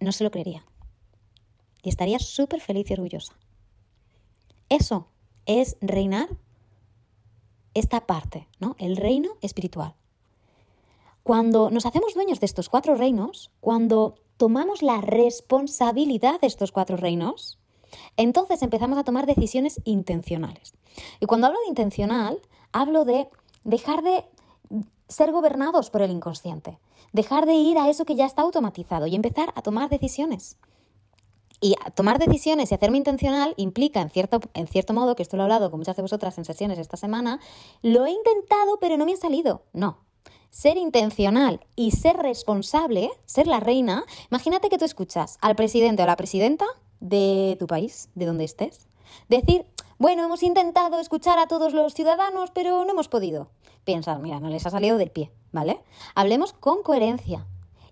no 0.00 0.12
se 0.12 0.24
lo 0.24 0.30
creería. 0.30 0.64
Y 1.82 1.88
estaría 1.88 2.18
súper 2.18 2.60
feliz 2.60 2.90
y 2.90 2.94
orgullosa. 2.94 3.34
Eso 4.68 5.09
es 5.46 5.76
reinar 5.80 6.28
esta 7.74 8.06
parte, 8.06 8.48
¿no? 8.58 8.76
El 8.78 8.96
reino 8.96 9.30
espiritual. 9.40 9.94
Cuando 11.22 11.70
nos 11.70 11.86
hacemos 11.86 12.14
dueños 12.14 12.40
de 12.40 12.46
estos 12.46 12.68
cuatro 12.68 12.94
reinos, 12.94 13.50
cuando 13.60 14.16
tomamos 14.36 14.82
la 14.82 15.00
responsabilidad 15.00 16.40
de 16.40 16.46
estos 16.46 16.72
cuatro 16.72 16.96
reinos, 16.96 17.58
entonces 18.16 18.62
empezamos 18.62 18.98
a 18.98 19.04
tomar 19.04 19.26
decisiones 19.26 19.80
intencionales. 19.84 20.74
Y 21.20 21.26
cuando 21.26 21.46
hablo 21.46 21.60
de 21.60 21.68
intencional, 21.68 22.40
hablo 22.72 23.04
de 23.04 23.28
dejar 23.64 24.02
de 24.02 24.24
ser 25.08 25.32
gobernados 25.32 25.90
por 25.90 26.02
el 26.02 26.10
inconsciente, 26.10 26.78
dejar 27.12 27.46
de 27.46 27.54
ir 27.54 27.78
a 27.78 27.88
eso 27.90 28.04
que 28.04 28.14
ya 28.14 28.26
está 28.26 28.42
automatizado 28.42 29.06
y 29.06 29.14
empezar 29.14 29.52
a 29.56 29.62
tomar 29.62 29.90
decisiones. 29.90 30.56
Y 31.60 31.74
tomar 31.94 32.18
decisiones 32.18 32.70
y 32.70 32.74
hacerme 32.74 32.96
intencional 32.96 33.54
implica, 33.56 34.00
en 34.00 34.08
cierto, 34.10 34.40
en 34.54 34.66
cierto 34.66 34.94
modo, 34.94 35.14
que 35.14 35.22
esto 35.22 35.36
lo 35.36 35.42
he 35.42 35.44
hablado 35.44 35.70
con 35.70 35.78
muchas 35.78 35.96
de 35.96 36.02
vosotras 36.02 36.38
en 36.38 36.44
sesiones 36.44 36.78
esta 36.78 36.96
semana, 36.96 37.38
lo 37.82 38.06
he 38.06 38.10
intentado 38.10 38.78
pero 38.80 38.96
no 38.96 39.04
me 39.04 39.12
ha 39.12 39.16
salido. 39.16 39.64
No. 39.72 39.98
Ser 40.48 40.78
intencional 40.78 41.60
y 41.76 41.92
ser 41.92 42.16
responsable, 42.16 43.10
ser 43.26 43.46
la 43.46 43.60
reina, 43.60 44.04
imagínate 44.30 44.68
que 44.68 44.78
tú 44.78 44.84
escuchas 44.84 45.38
al 45.40 45.54
presidente 45.54 46.02
o 46.02 46.04
a 46.04 46.08
la 46.08 46.16
presidenta 46.16 46.64
de 46.98 47.56
tu 47.58 47.66
país, 47.66 48.08
de 48.14 48.26
donde 48.26 48.44
estés, 48.44 48.88
decir, 49.28 49.66
bueno, 49.98 50.24
hemos 50.24 50.42
intentado 50.42 50.98
escuchar 50.98 51.38
a 51.38 51.46
todos 51.46 51.74
los 51.74 51.94
ciudadanos, 51.94 52.50
pero 52.52 52.84
no 52.84 52.92
hemos 52.92 53.08
podido. 53.08 53.50
Piensa, 53.84 54.18
mira, 54.18 54.40
no 54.40 54.48
les 54.48 54.64
ha 54.66 54.70
salido 54.70 54.96
del 54.96 55.10
pie, 55.10 55.30
¿vale? 55.52 55.82
Hablemos 56.14 56.52
con 56.52 56.82
coherencia. 56.82 57.46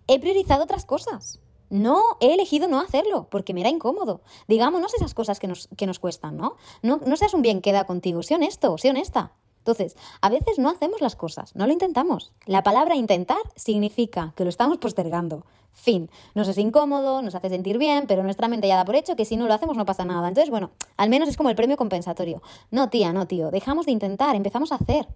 He 0.06 0.18
priorizado 0.18 0.64
otras 0.64 0.84
cosas. 0.84 1.40
No 1.70 2.02
he 2.20 2.34
elegido 2.34 2.68
no 2.68 2.80
hacerlo 2.80 3.28
porque 3.30 3.54
me 3.54 3.60
era 3.60 3.70
incómodo. 3.70 4.20
Digámonos 4.46 4.94
esas 4.94 5.14
cosas 5.14 5.38
que 5.38 5.48
nos, 5.48 5.68
que 5.76 5.86
nos 5.86 5.98
cuestan, 5.98 6.36
¿no? 6.36 6.56
¿no? 6.82 7.00
No 7.04 7.16
seas 7.16 7.34
un 7.34 7.42
bien 7.42 7.60
queda 7.60 7.84
contigo, 7.84 8.22
sé 8.22 8.34
honesto, 8.34 8.78
sé 8.78 8.90
honesta. 8.90 9.32
Entonces, 9.58 9.96
a 10.22 10.30
veces 10.30 10.58
no 10.58 10.70
hacemos 10.70 11.02
las 11.02 11.14
cosas, 11.14 11.54
no 11.54 11.66
lo 11.66 11.72
intentamos. 11.74 12.32
La 12.46 12.62
palabra 12.62 12.96
intentar 12.96 13.36
significa 13.54 14.32
que 14.34 14.44
lo 14.44 14.48
estamos 14.48 14.78
postergando. 14.78 15.44
Fin. 15.72 16.10
Nos 16.34 16.48
es 16.48 16.56
incómodo, 16.56 17.20
nos 17.20 17.34
hace 17.34 17.50
sentir 17.50 17.76
bien, 17.76 18.06
pero 18.08 18.22
nuestra 18.22 18.48
mente 18.48 18.66
ya 18.66 18.76
da 18.76 18.86
por 18.86 18.96
hecho 18.96 19.14
que 19.14 19.26
si 19.26 19.36
no 19.36 19.46
lo 19.46 19.52
hacemos 19.52 19.76
no 19.76 19.84
pasa 19.84 20.06
nada. 20.06 20.26
Entonces, 20.26 20.50
bueno, 20.50 20.70
al 20.96 21.10
menos 21.10 21.28
es 21.28 21.36
como 21.36 21.50
el 21.50 21.56
premio 21.56 21.76
compensatorio. 21.76 22.42
No, 22.70 22.88
tía, 22.88 23.12
no, 23.12 23.26
tío, 23.26 23.50
dejamos 23.50 23.84
de 23.84 23.92
intentar, 23.92 24.34
empezamos 24.36 24.72
a 24.72 24.76
hacer. 24.76 25.06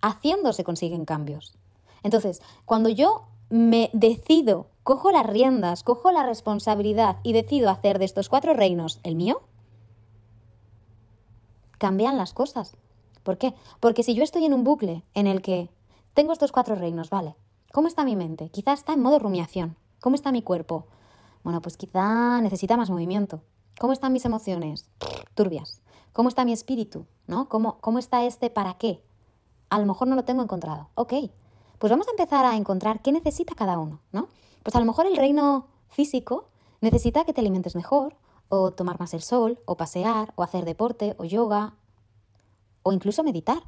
Haciendo 0.00 0.54
se 0.54 0.64
consiguen 0.64 1.04
cambios. 1.04 1.54
Entonces, 2.02 2.40
cuando 2.64 2.88
yo 2.88 3.26
me 3.50 3.90
decido 3.92 4.66
cojo 4.82 5.10
las 5.10 5.26
riendas, 5.26 5.82
cojo 5.82 6.12
la 6.12 6.24
responsabilidad 6.24 7.18
y 7.22 7.32
decido 7.32 7.70
hacer 7.70 7.98
de 7.98 8.06
estos 8.06 8.28
cuatro 8.28 8.54
reinos 8.54 9.00
el 9.02 9.16
mío, 9.16 9.42
cambian 11.78 12.16
las 12.16 12.32
cosas. 12.32 12.76
¿Por 13.22 13.38
qué? 13.38 13.54
Porque 13.80 14.02
si 14.02 14.14
yo 14.14 14.22
estoy 14.22 14.44
en 14.44 14.54
un 14.54 14.64
bucle 14.64 15.02
en 15.14 15.26
el 15.26 15.42
que 15.42 15.68
tengo 16.14 16.32
estos 16.32 16.52
cuatro 16.52 16.74
reinos, 16.74 17.10
vale, 17.10 17.34
¿cómo 17.72 17.88
está 17.88 18.04
mi 18.04 18.16
mente? 18.16 18.48
Quizá 18.48 18.72
está 18.72 18.94
en 18.94 19.02
modo 19.02 19.18
rumiación. 19.18 19.76
¿Cómo 20.00 20.14
está 20.14 20.32
mi 20.32 20.42
cuerpo? 20.42 20.86
Bueno, 21.44 21.60
pues 21.60 21.76
quizá 21.76 22.40
necesita 22.40 22.76
más 22.76 22.90
movimiento. 22.90 23.42
¿Cómo 23.78 23.92
están 23.92 24.12
mis 24.12 24.24
emociones? 24.24 24.88
Turbias. 25.34 25.82
¿Cómo 26.12 26.28
está 26.28 26.44
mi 26.44 26.52
espíritu? 26.52 27.06
¿No? 27.26 27.48
¿Cómo, 27.48 27.78
cómo 27.80 27.98
está 27.98 28.24
este 28.24 28.48
para 28.50 28.74
qué? 28.74 29.02
A 29.68 29.78
lo 29.78 29.86
mejor 29.86 30.08
no 30.08 30.16
lo 30.16 30.24
tengo 30.24 30.42
encontrado. 30.42 30.88
Ok, 30.94 31.12
pues 31.78 31.90
vamos 31.90 32.08
a 32.08 32.10
empezar 32.10 32.44
a 32.44 32.56
encontrar 32.56 33.02
qué 33.02 33.12
necesita 33.12 33.54
cada 33.54 33.78
uno, 33.78 34.00
¿no? 34.12 34.28
Pues 34.62 34.74
a 34.76 34.80
lo 34.80 34.86
mejor 34.86 35.06
el 35.06 35.16
reino 35.16 35.66
físico 35.88 36.48
necesita 36.80 37.24
que 37.24 37.32
te 37.32 37.40
alimentes 37.40 37.76
mejor, 37.76 38.16
o 38.48 38.70
tomar 38.70 38.98
más 38.98 39.14
el 39.14 39.22
sol, 39.22 39.60
o 39.66 39.76
pasear, 39.76 40.32
o 40.36 40.42
hacer 40.42 40.64
deporte, 40.64 41.14
o 41.18 41.24
yoga, 41.24 41.74
o 42.82 42.92
incluso 42.92 43.22
meditar. 43.22 43.62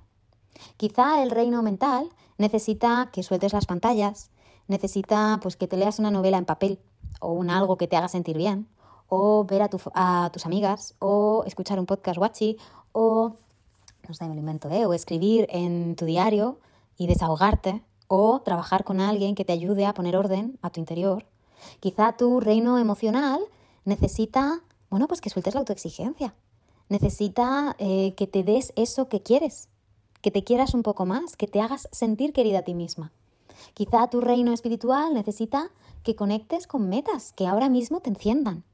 Quizá 0.77 1.23
el 1.23 1.31
reino 1.31 1.63
mental 1.63 2.11
necesita 2.39 3.11
que 3.13 3.23
sueltes 3.23 3.53
las 3.53 3.67
pantallas, 3.67 4.31
necesita 4.69 5.39
pues 5.43 5.57
que 5.57 5.69
te 5.69 5.77
leas 5.77 5.99
una 5.99 6.11
novela 6.11 6.39
en 6.39 6.45
papel, 6.45 6.81
o 7.21 7.33
un 7.33 7.51
algo 7.51 7.77
que 7.77 7.89
te 7.89 7.97
haga 7.97 8.09
sentir 8.09 8.37
bien, 8.37 8.69
o 9.09 9.45
ver 9.45 9.63
a, 9.63 9.71
a 9.95 10.31
tus 10.33 10.47
amigas, 10.47 10.95
o 10.99 11.45
escuchar 11.47 11.79
un 11.79 11.87
podcast 11.87 12.19
watchy, 12.19 12.57
o 12.93 13.35
no 14.09 14.15
sé, 14.15 14.27
me 14.27 14.35
lo 14.35 14.41
invento, 14.41 14.69
¿eh? 14.71 14.87
o 14.87 14.95
escribir 14.95 15.47
en 15.51 15.95
tu 15.97 16.05
diario 16.05 16.59
y 16.97 17.07
desahogarte, 17.07 17.83
o 18.13 18.41
trabajar 18.41 18.83
con 18.83 19.01
alguien 19.01 19.37
que 19.37 19.45
te 19.45 19.53
ayude 19.53 19.87
a 19.87 19.95
poner 19.95 20.17
orden 20.17 20.59
a 20.63 20.71
tu 20.71 20.81
interior. 20.81 21.27
Quizá 21.79 22.17
tu 22.17 22.41
reino 22.41 22.77
emocional 22.77 23.41
necesita, 23.85 24.65
bueno, 24.91 25.07
pues 25.07 25.21
que 25.21 25.31
sueltes 25.31 25.55
la 25.55 25.61
autoexigencia. 25.61 26.35
Necesita 26.89 27.77
eh, 27.79 28.15
que 28.17 28.27
te 28.27 28.43
des 28.43 28.73
eso 28.75 29.09
que 29.09 29.23
quieres, 29.23 29.69
que 30.23 30.33
te 30.33 30.43
quieras 30.43 30.75
un 30.75 30.83
poco 30.83 31.07
más, 31.07 31.37
que 31.37 31.47
te 31.47 31.61
hagas 31.61 31.89
sentir 31.93 32.33
querida 32.33 32.59
a 32.59 32.63
ti 32.63 32.75
misma. 32.75 33.13
Quizá 33.75 34.11
tu 34.11 34.21
reino 34.21 34.53
espiritual 34.53 35.15
necesita 35.15 35.71
que 36.03 36.17
conectes 36.17 36.67
con 36.67 36.89
metas 36.89 37.33
que 37.33 37.47
ahora 37.47 37.69
mismo 37.69 38.01
te 38.01 38.11
enciendan 38.11 38.65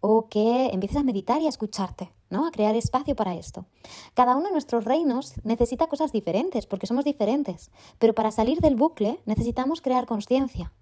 o 0.00 0.28
que 0.28 0.70
empieces 0.72 0.96
a 0.96 1.04
meditar 1.04 1.40
y 1.40 1.46
a 1.46 1.50
escucharte, 1.50 2.12
¿no? 2.34 2.46
A 2.46 2.50
crear 2.50 2.74
espacio 2.74 3.14
para 3.14 3.36
esto. 3.36 3.64
Cada 4.12 4.34
uno 4.34 4.46
de 4.46 4.52
nuestros 4.52 4.84
reinos 4.84 5.34
necesita 5.44 5.86
cosas 5.86 6.10
diferentes, 6.10 6.66
porque 6.66 6.88
somos 6.88 7.04
diferentes, 7.04 7.70
pero 8.00 8.12
para 8.12 8.32
salir 8.32 8.58
del 8.60 8.74
bucle 8.74 9.20
necesitamos 9.24 9.80
crear 9.80 10.04
conciencia 10.04 10.72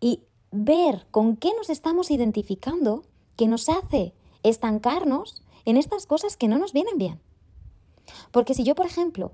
y 0.00 0.24
ver 0.50 1.06
con 1.12 1.36
qué 1.36 1.52
nos 1.56 1.70
estamos 1.70 2.10
identificando 2.10 3.04
que 3.36 3.46
nos 3.46 3.68
hace 3.68 4.12
estancarnos 4.42 5.44
en 5.64 5.76
estas 5.76 6.06
cosas 6.06 6.36
que 6.36 6.48
no 6.48 6.58
nos 6.58 6.72
vienen 6.72 6.98
bien. 6.98 7.20
Porque 8.32 8.54
si 8.54 8.64
yo, 8.64 8.74
por 8.74 8.86
ejemplo, 8.86 9.30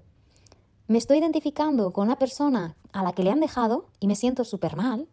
me 0.87 0.99
estoy 0.99 1.19
identificando 1.19 1.93
con 1.95 2.09
una 2.09 2.19
persona 2.19 2.77
a 2.93 3.03
la 3.03 3.13
que 3.13 3.23
le 3.23 3.31
han 3.31 3.41
dejado 3.41 3.87
y 4.01 4.07
me 4.07 4.17
siento 4.17 4.45
súper 4.45 4.77
mal, 4.77 5.09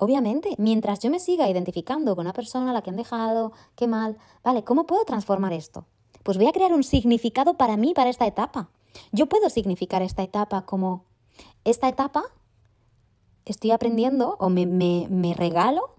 Obviamente, 0.00 0.54
mientras 0.58 1.00
yo 1.00 1.10
me 1.10 1.18
siga 1.18 1.50
identificando 1.50 2.14
con 2.14 2.26
una 2.26 2.32
persona 2.32 2.70
a 2.70 2.72
la 2.72 2.82
que 2.82 2.90
han 2.90 2.96
dejado, 2.96 3.52
qué 3.74 3.88
mal, 3.88 4.16
vale, 4.44 4.62
¿cómo 4.62 4.86
puedo 4.86 5.04
transformar 5.04 5.52
esto? 5.52 5.86
Pues 6.22 6.38
voy 6.38 6.46
a 6.46 6.52
crear 6.52 6.72
un 6.72 6.84
significado 6.84 7.54
para 7.54 7.76
mí, 7.76 7.94
para 7.94 8.08
esta 8.08 8.24
etapa. 8.24 8.70
Yo 9.10 9.26
puedo 9.26 9.50
significar 9.50 10.02
esta 10.02 10.22
etapa 10.22 10.62
como, 10.62 11.04
esta 11.64 11.88
etapa 11.88 12.22
estoy 13.44 13.72
aprendiendo 13.72 14.36
o 14.38 14.48
me, 14.50 14.66
me 14.66 15.34
regalo 15.34 15.96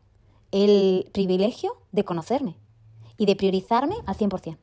el 0.51 1.09
privilegio 1.11 1.75
de 1.91 2.05
conocerme 2.05 2.55
y 3.17 3.25
de 3.25 3.35
priorizarme 3.35 3.95
al 4.05 4.15
100%. 4.15 4.57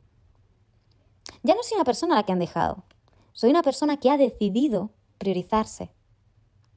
Ya 1.42 1.54
no 1.54 1.62
soy 1.62 1.76
una 1.76 1.84
persona 1.84 2.14
a 2.14 2.18
la 2.18 2.22
que 2.22 2.32
han 2.32 2.38
dejado, 2.38 2.84
soy 3.34 3.50
una 3.50 3.62
persona 3.62 3.98
que 3.98 4.08
ha 4.08 4.16
decidido 4.16 4.88
priorizarse 5.18 5.90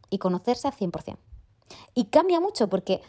y 0.10 0.17
conocerse 0.17 0.67
al 0.67 0.74
100%. 0.74 1.17
Y 1.93 2.05
cambia 2.05 2.39
mucho 2.39 2.69
porque 2.69 3.01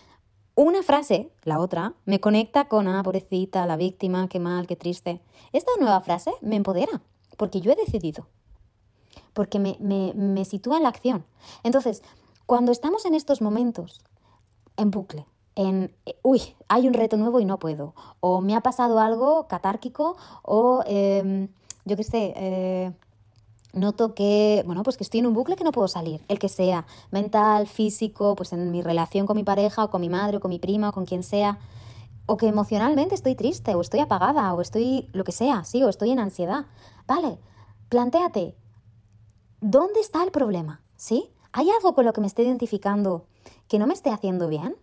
una 0.54 0.82
frase, 0.82 1.32
la 1.44 1.58
otra, 1.58 1.94
me 2.04 2.20
conecta 2.20 2.68
con, 2.68 2.88
ah, 2.88 3.02
pobrecita, 3.02 3.66
la 3.66 3.76
víctima, 3.76 4.28
qué 4.28 4.38
mal, 4.38 4.66
qué 4.66 4.76
triste. 4.76 5.20
Esta 5.52 5.70
nueva 5.78 6.00
frase 6.00 6.32
me 6.40 6.56
empodera, 6.56 7.00
porque 7.36 7.60
yo 7.60 7.72
he 7.72 7.76
decidido, 7.76 8.26
porque 9.32 9.58
me, 9.58 9.76
me 9.80 10.44
sitúa 10.44 10.76
en 10.76 10.82
la 10.82 10.90
acción. 10.90 11.24
Entonces, 11.62 12.02
cuando 12.46 12.72
estamos 12.72 13.06
en 13.06 13.14
estos 13.14 13.40
momentos, 13.40 14.02
en 14.76 14.90
bucle, 14.90 15.24
en, 15.54 15.94
uy, 16.22 16.56
hay 16.68 16.88
un 16.88 16.94
reto 16.94 17.16
nuevo 17.16 17.40
y 17.40 17.44
no 17.44 17.58
puedo, 17.58 17.94
o 18.20 18.40
me 18.40 18.54
ha 18.54 18.60
pasado 18.60 18.98
algo 18.98 19.46
catárquico, 19.46 20.16
o 20.42 20.82
em, 20.86 21.48
yo 21.84 21.96
qué 21.96 22.04
sé, 22.04 22.34
eh, 22.36 22.92
noto 23.72 24.14
que, 24.14 24.62
bueno, 24.66 24.82
pues 24.82 24.96
que 24.96 25.04
estoy 25.04 25.20
en 25.20 25.26
un 25.26 25.34
bucle 25.34 25.56
que 25.56 25.64
no 25.64 25.72
puedo 25.72 25.88
salir, 25.88 26.20
el 26.28 26.38
que 26.38 26.48
sea, 26.48 26.86
mental, 27.10 27.66
físico, 27.66 28.34
pues 28.34 28.52
en 28.52 28.70
mi 28.70 28.82
relación 28.82 29.26
con 29.26 29.36
mi 29.36 29.44
pareja, 29.44 29.84
o 29.84 29.90
con 29.90 30.00
mi 30.00 30.08
madre, 30.08 30.38
o 30.38 30.40
con 30.40 30.50
mi 30.50 30.58
prima, 30.58 30.90
o 30.90 30.92
con 30.92 31.06
quien 31.06 31.22
sea, 31.22 31.58
o 32.26 32.36
que 32.36 32.46
emocionalmente 32.46 33.14
estoy 33.14 33.34
triste, 33.34 33.74
o 33.74 33.80
estoy 33.80 34.00
apagada, 34.00 34.54
o 34.54 34.60
estoy 34.60 35.08
lo 35.12 35.24
que 35.24 35.32
sea, 35.32 35.64
sí, 35.64 35.82
o 35.82 35.88
estoy 35.88 36.10
en 36.10 36.20
ansiedad. 36.20 36.66
Vale, 37.06 37.38
plantéate, 37.88 38.56
¿dónde 39.60 40.00
está 40.00 40.22
el 40.22 40.30
problema? 40.30 40.80
¿Sí? 40.96 41.30
¿Hay 41.52 41.70
algo 41.70 41.94
con 41.94 42.04
lo 42.04 42.12
que 42.12 42.20
me 42.20 42.26
esté 42.26 42.42
identificando 42.42 43.26
que 43.68 43.78
no 43.78 43.86
me 43.86 43.94
esté 43.94 44.10
haciendo 44.10 44.48
bien? 44.48 44.76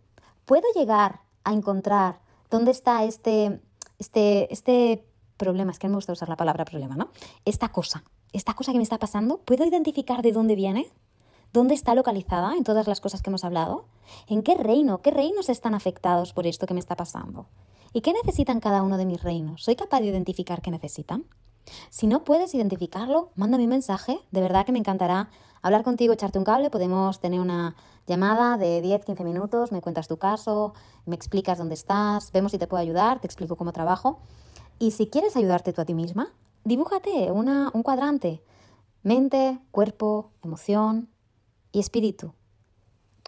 ¿Puedo 0.46 0.64
llegar 0.76 1.22
a 1.44 1.54
encontrar 1.54 2.20
dónde 2.50 2.72
está 2.72 3.04
este, 3.06 3.62
este, 4.00 4.52
este 4.54 5.06
problema? 5.38 5.72
Es 5.72 5.80
que 5.80 5.88
no 5.88 5.92
me 5.92 5.98
gusta 5.98 6.14
usar 6.14 6.30
la 6.30 6.36
palabra 6.36 6.66
problema, 6.66 6.96
¿no? 6.96 7.10
Esta 7.46 7.70
cosa, 7.70 8.04
esta 8.34 8.54
cosa 8.54 8.72
que 8.72 8.78
me 8.78 8.84
está 8.84 9.00
pasando, 9.00 9.38
¿puedo 9.40 9.66
identificar 9.66 10.22
de 10.22 10.32
dónde 10.32 10.56
viene? 10.56 10.92
¿Dónde 11.54 11.74
está 11.74 11.96
localizada 11.96 12.56
en 12.56 12.64
todas 12.64 12.88
las 12.88 13.02
cosas 13.02 13.22
que 13.22 13.30
hemos 13.30 13.46
hablado? 13.46 13.86
¿En 14.28 14.44
qué 14.44 14.56
reino? 14.56 15.02
¿Qué 15.02 15.12
reinos 15.12 15.50
están 15.50 15.74
afectados 15.74 16.34
por 16.34 16.46
esto 16.46 16.68
que 16.68 16.74
me 16.74 16.80
está 16.80 16.96
pasando? 16.96 17.48
¿Y 17.94 18.02
qué 18.02 18.14
necesitan 18.14 18.60
cada 18.60 18.84
uno 18.84 18.98
de 18.98 19.06
mis 19.06 19.24
reinos? 19.24 19.64
¿Soy 19.64 19.76
capaz 19.76 20.02
de 20.02 20.08
identificar 20.08 20.62
qué 20.62 20.72
necesitan? 20.72 21.26
Si 21.90 22.08
no 22.08 22.24
puedes 22.24 22.54
identificarlo, 22.54 23.32
mándame 23.36 23.64
un 23.64 23.70
mensaje. 23.70 24.20
De 24.32 24.42
verdad 24.42 24.66
que 24.66 24.72
me 24.72 24.80
encantará 24.80 25.30
hablar 25.62 25.84
contigo, 25.84 26.14
echarte 26.14 26.38
un 26.38 26.46
cable. 26.46 26.70
Podemos 26.70 27.20
tener 27.20 27.40
una 27.40 27.76
llamada 28.08 28.58
de 28.58 28.82
10-15 28.84 29.24
minutos, 29.24 29.72
me 29.72 29.82
cuentas 29.82 30.08
tu 30.08 30.18
caso, 30.18 30.74
me 31.06 31.16
explicas 31.16 31.58
dónde 31.58 31.76
estás, 31.76 32.32
vemos 32.32 32.52
si 32.52 32.58
te 32.58 32.68
puedo 32.68 32.82
ayudar, 32.82 33.20
te 33.20 33.28
explico 33.28 33.56
cómo 33.56 33.74
trabajo. 33.74 34.20
Y 34.80 34.92
si 34.92 35.08
quieres 35.08 35.36
ayudarte 35.36 35.74
tú 35.74 35.82
a 35.82 35.86
ti 35.86 35.94
misma, 35.94 36.34
dibújate 36.68 37.32
un 37.32 37.84
cuadrante. 37.84 38.44
Mente, 39.02 39.58
cuerpo, 39.72 40.32
emoción 40.44 41.10
y 41.72 41.80
espíritu. 41.80 42.34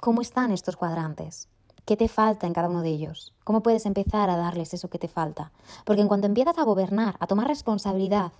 ¿Cómo 0.01 0.21
están 0.21 0.51
estos 0.51 0.75
cuadrantes? 0.75 1.47
¿Qué 1.85 1.95
te 1.95 2.09
falta 2.09 2.47
en 2.47 2.53
cada 2.53 2.67
uno 2.67 2.81
de 2.81 2.89
ellos? 2.89 3.33
¿Cómo 3.45 3.63
puedes 3.63 3.85
empezar 3.85 4.29
a 4.29 4.35
darles 4.35 4.73
eso 4.73 4.89
que 4.89 4.99
te 4.99 5.07
falta? 5.07 5.53
Porque 5.85 6.01
en 6.01 6.09
cuanto 6.09 6.27
empiezas 6.27 6.57
a 6.57 6.63
gobernar, 6.63 7.15
a 7.21 7.27
tomar 7.27 7.47
responsabilidad 7.47 8.33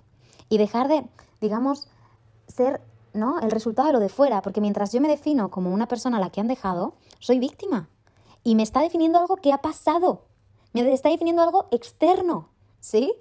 y 0.50 0.58
dejar 0.58 0.88
de, 0.88 1.08
digamos, 1.40 1.88
ser 2.46 2.82
¿no? 3.14 3.40
El 3.40 3.50
resultado 3.50 3.88
de 3.88 3.94
lo 3.94 4.00
de 4.00 4.08
fuera, 4.08 4.42
porque 4.42 4.60
mientras 4.60 4.92
yo 4.92 5.00
me 5.00 5.08
defino 5.08 5.50
como 5.50 5.72
una 5.72 5.88
persona 5.88 6.18
a 6.18 6.20
la 6.20 6.30
que 6.30 6.40
han 6.40 6.46
dejado, 6.46 6.94
soy 7.18 7.38
víctima. 7.38 7.88
Y 8.44 8.54
me 8.54 8.62
está 8.62 8.82
definiendo 8.82 9.18
algo 9.18 9.36
que 9.36 9.52
ha 9.52 9.58
pasado. 9.58 10.26
Me 10.72 10.92
está 10.92 11.08
definiendo 11.08 11.42
algo 11.42 11.66
externo, 11.72 12.50
¿sí? 12.78 13.14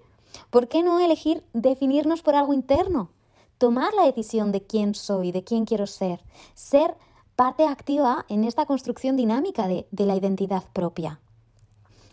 ¿Por 0.50 0.68
qué 0.68 0.84
no 0.84 1.00
elegir 1.00 1.44
definirnos 1.54 2.22
por 2.22 2.36
algo 2.36 2.54
interno? 2.54 3.10
Tomar 3.58 3.94
la 3.94 4.06
decisión 4.06 4.52
de 4.52 4.64
quién 4.64 4.96
soy, 4.96 5.32
de 5.32 5.44
quién 5.44 5.66
quiero 5.66 5.88
ser. 5.88 6.24
Ser 6.54 6.96
parte 7.36 7.66
activa 7.66 8.26
en 8.30 8.44
esta 8.44 8.66
construcción 8.66 9.16
dinámica 9.16 9.68
de, 9.68 9.88
de 9.92 10.06
la 10.06 10.16
identidad 10.16 10.64
propia. 10.74 11.20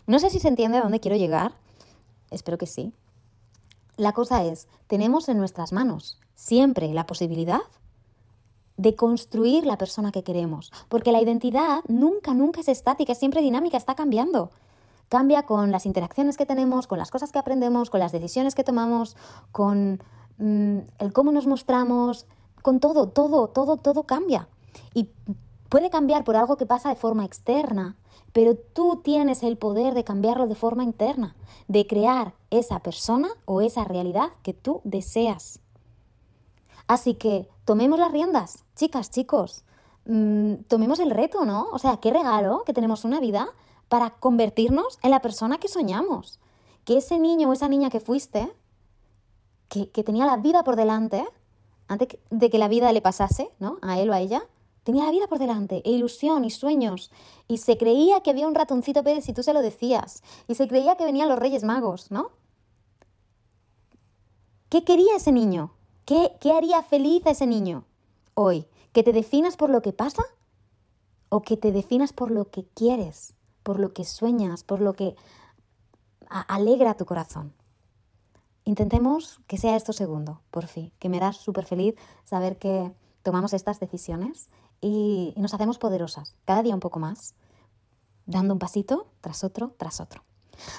No 0.05 0.19
sé 0.19 0.29
si 0.29 0.39
se 0.39 0.47
entiende 0.47 0.77
a 0.77 0.81
dónde 0.81 0.99
quiero 0.99 1.17
llegar. 1.17 1.53
Espero 2.31 2.57
que 2.57 2.65
sí. 2.65 2.93
La 3.97 4.13
cosa 4.13 4.43
es, 4.43 4.67
tenemos 4.87 5.27
en 5.27 5.37
nuestras 5.37 5.73
manos 5.73 6.19
siempre 6.35 6.93
la 6.93 7.07
posibilidad 7.07 7.61
de 8.77 8.95
construir 8.95 9.65
la 9.65 9.77
persona 9.77 10.11
que 10.11 10.23
queremos, 10.23 10.71
porque 10.87 11.11
la 11.11 11.21
identidad 11.21 11.81
nunca, 11.87 12.33
nunca 12.33 12.61
es 12.61 12.67
estática, 12.67 13.13
es 13.13 13.17
siempre 13.17 13.41
dinámica, 13.41 13.75
está 13.75 13.95
cambiando. 13.95 14.51
Cambia 15.09 15.43
con 15.43 15.71
las 15.71 15.85
interacciones 15.85 16.37
que 16.37 16.45
tenemos, 16.45 16.87
con 16.87 16.97
las 16.97 17.11
cosas 17.11 17.31
que 17.31 17.39
aprendemos, 17.39 17.89
con 17.89 17.99
las 17.99 18.11
decisiones 18.11 18.55
que 18.55 18.63
tomamos, 18.63 19.15
con 19.51 20.03
mm, 20.37 20.77
el 20.99 21.13
cómo 21.13 21.31
nos 21.31 21.47
mostramos, 21.47 22.25
con 22.61 22.79
todo, 22.79 23.07
todo, 23.07 23.47
todo, 23.47 23.77
todo 23.77 24.03
cambia. 24.03 24.49
Y 24.93 25.09
puede 25.69 25.89
cambiar 25.89 26.23
por 26.23 26.35
algo 26.35 26.57
que 26.57 26.65
pasa 26.65 26.89
de 26.89 26.95
forma 26.95 27.25
externa, 27.25 27.95
pero 28.33 28.55
tú 28.55 29.01
tienes 29.03 29.43
el 29.43 29.57
poder 29.57 29.93
de 29.93 30.03
cambiarlo 30.03 30.47
de 30.47 30.55
forma 30.55 30.83
interna, 30.83 31.35
de 31.67 31.87
crear 31.87 32.33
esa 32.49 32.79
persona 32.79 33.29
o 33.45 33.61
esa 33.61 33.83
realidad 33.83 34.31
que 34.43 34.53
tú 34.53 34.81
deseas. 34.83 35.59
Así 36.87 37.15
que 37.15 37.49
tomemos 37.65 37.99
las 37.99 38.11
riendas, 38.11 38.63
chicas, 38.75 39.09
chicos. 39.09 39.63
Mm, 40.05 40.55
tomemos 40.67 40.99
el 40.99 41.11
reto, 41.11 41.45
¿no? 41.45 41.67
O 41.71 41.79
sea, 41.79 41.97
qué 41.97 42.11
regalo 42.11 42.63
que 42.65 42.73
tenemos 42.73 43.03
una 43.03 43.19
vida 43.19 43.49
para 43.89 44.11
convertirnos 44.11 44.99
en 45.01 45.11
la 45.11 45.21
persona 45.21 45.57
que 45.57 45.67
soñamos. 45.67 46.39
Que 46.85 46.97
ese 46.97 47.19
niño 47.19 47.49
o 47.49 47.53
esa 47.53 47.67
niña 47.67 47.89
que 47.89 47.99
fuiste, 47.99 48.51
que, 49.69 49.89
que 49.89 50.03
tenía 50.03 50.25
la 50.25 50.37
vida 50.37 50.63
por 50.63 50.75
delante, 50.75 51.25
antes 51.87 52.17
de 52.29 52.49
que 52.49 52.57
la 52.57 52.67
vida 52.67 52.91
le 52.91 53.01
pasase, 53.01 53.49
¿no? 53.59 53.77
A 53.81 53.99
él 53.99 54.09
o 54.09 54.13
a 54.13 54.19
ella, 54.19 54.43
tenía 54.83 55.03
la 55.03 55.11
vida 55.11 55.27
por 55.27 55.39
delante, 55.39 55.81
e 55.83 55.91
ilusión 55.91 56.45
y 56.45 56.49
sueños, 56.49 57.11
y 57.49 57.57
se 57.57 57.77
creía 57.77 58.21
que 58.21 58.29
había 58.29 58.47
un 58.47 58.55
ratoncito 58.55 59.03
Pérez 59.03 59.25
si 59.25 59.33
tú 59.33 59.43
se 59.43 59.53
lo 59.53 59.61
decías, 59.61 60.23
y 60.47 60.55
se 60.55 60.67
creía 60.67 60.95
que 60.95 61.03
venían 61.03 61.27
los 61.27 61.39
Reyes 61.39 61.63
Magos, 61.63 62.09
¿no? 62.09 62.31
¿Qué 64.69 64.83
quería 64.83 65.15
ese 65.15 65.31
niño? 65.31 65.71
¿Qué, 66.05 66.37
haría 66.55 66.83
feliz 66.83 67.25
a 67.25 67.31
ese 67.31 67.47
niño 67.47 67.83
hoy? 68.33 68.65
¿Que 68.93 69.03
te 69.03 69.11
definas 69.11 69.57
por 69.57 69.69
lo 69.69 69.81
que 69.81 69.91
pasa? 69.91 70.23
¿O 71.27 71.41
que 71.41 71.57
te 71.57 71.73
definas 71.73 72.13
por 72.13 72.31
lo 72.31 72.49
que 72.49 72.63
quieres, 72.73 73.33
por 73.67 73.81
lo 73.81 73.91
que 73.91 74.05
sueñas, 74.05 74.63
por 74.63 74.79
lo 74.79 74.93
que 74.93 75.17
alegra 76.29 76.95
tu 76.95 77.05
corazón? 77.05 77.51
Intentemos 78.63 79.41
que 79.45 79.57
sea 79.57 79.75
esto 79.75 79.91
segundo, 79.91 80.39
por 80.51 80.67
fin, 80.67 80.93
que 80.99 81.09
me 81.09 81.17
hará 81.17 81.33
súper 81.33 81.65
feliz 81.65 81.95
saber 82.23 82.57
que 82.59 82.93
tomamos 83.23 83.51
estas 83.51 83.81
decisiones 83.81 84.49
y 84.79 85.33
nos 85.35 85.53
hacemos 85.53 85.79
poderosas, 85.79 86.37
cada 86.45 86.63
día 86.63 86.75
un 86.75 86.79
poco 86.79 86.99
más, 86.99 87.35
dando 88.25 88.53
un 88.53 88.59
pasito 88.59 89.07
tras 89.19 89.43
otro, 89.43 89.75
tras 89.77 89.99
otro. 89.99 90.23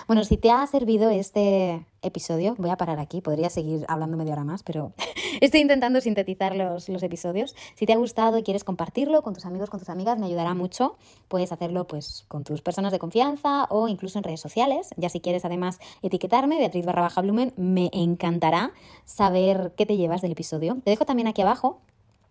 Bueno, 0.07 0.25
si 0.25 0.37
te 0.37 0.51
ha 0.51 0.67
servido 0.67 1.11
este 1.11 1.87
episodio, 2.03 2.55
voy 2.59 2.71
a 2.71 2.77
parar 2.77 2.99
aquí, 3.01 3.21
podría 3.21 3.51
seguir 3.51 3.85
hablando 3.89 4.17
media 4.17 4.33
hora 4.33 4.45
más, 4.45 4.63
pero 4.63 4.93
estoy 5.41 5.61
intentando 5.61 6.01
sintetizar 6.01 6.55
los, 6.55 6.89
episodios. 6.89 7.55
Si 7.75 7.87
te 7.87 7.93
ha 7.93 7.97
gustado 7.97 8.39
y 8.39 8.43
quieres 8.43 8.65
compartirlo 8.65 9.23
con 9.23 9.35
tus 9.35 9.47
amigos, 9.47 9.71
con 9.71 9.81
tus 9.81 9.89
amigas, 9.89 10.19
me 10.19 10.27
ayudará 10.27 10.55
mucho. 10.55 10.97
Puedes 11.29 11.53
hacerlo 11.53 11.87
pues 11.87 12.25
con 12.29 12.45
tus 12.45 12.63
personas 12.63 12.93
de 12.93 12.99
confianza 12.99 13.67
o 13.71 13.89
incluso 13.89 14.19
en 14.19 14.25
redes 14.25 14.41
sociales. 14.41 14.91
Ya 14.97 15.09
si 15.09 15.21
quieres 15.21 15.45
además 15.45 15.79
etiquetarme, 16.03 16.59
Beatriz 16.59 16.87
barra 16.87 17.03
baja 17.03 17.21
Blumen, 17.21 17.53
me 17.57 17.91
encantará 17.93 18.73
saber 19.05 19.73
qué 19.77 19.87
te 19.87 19.97
llevas 19.97 20.23
del 20.23 20.33
episodio. 20.33 20.79
Te 20.85 20.91
dejo 20.91 21.05
también 21.05 21.29
aquí 21.29 21.43
abajo 21.43 21.81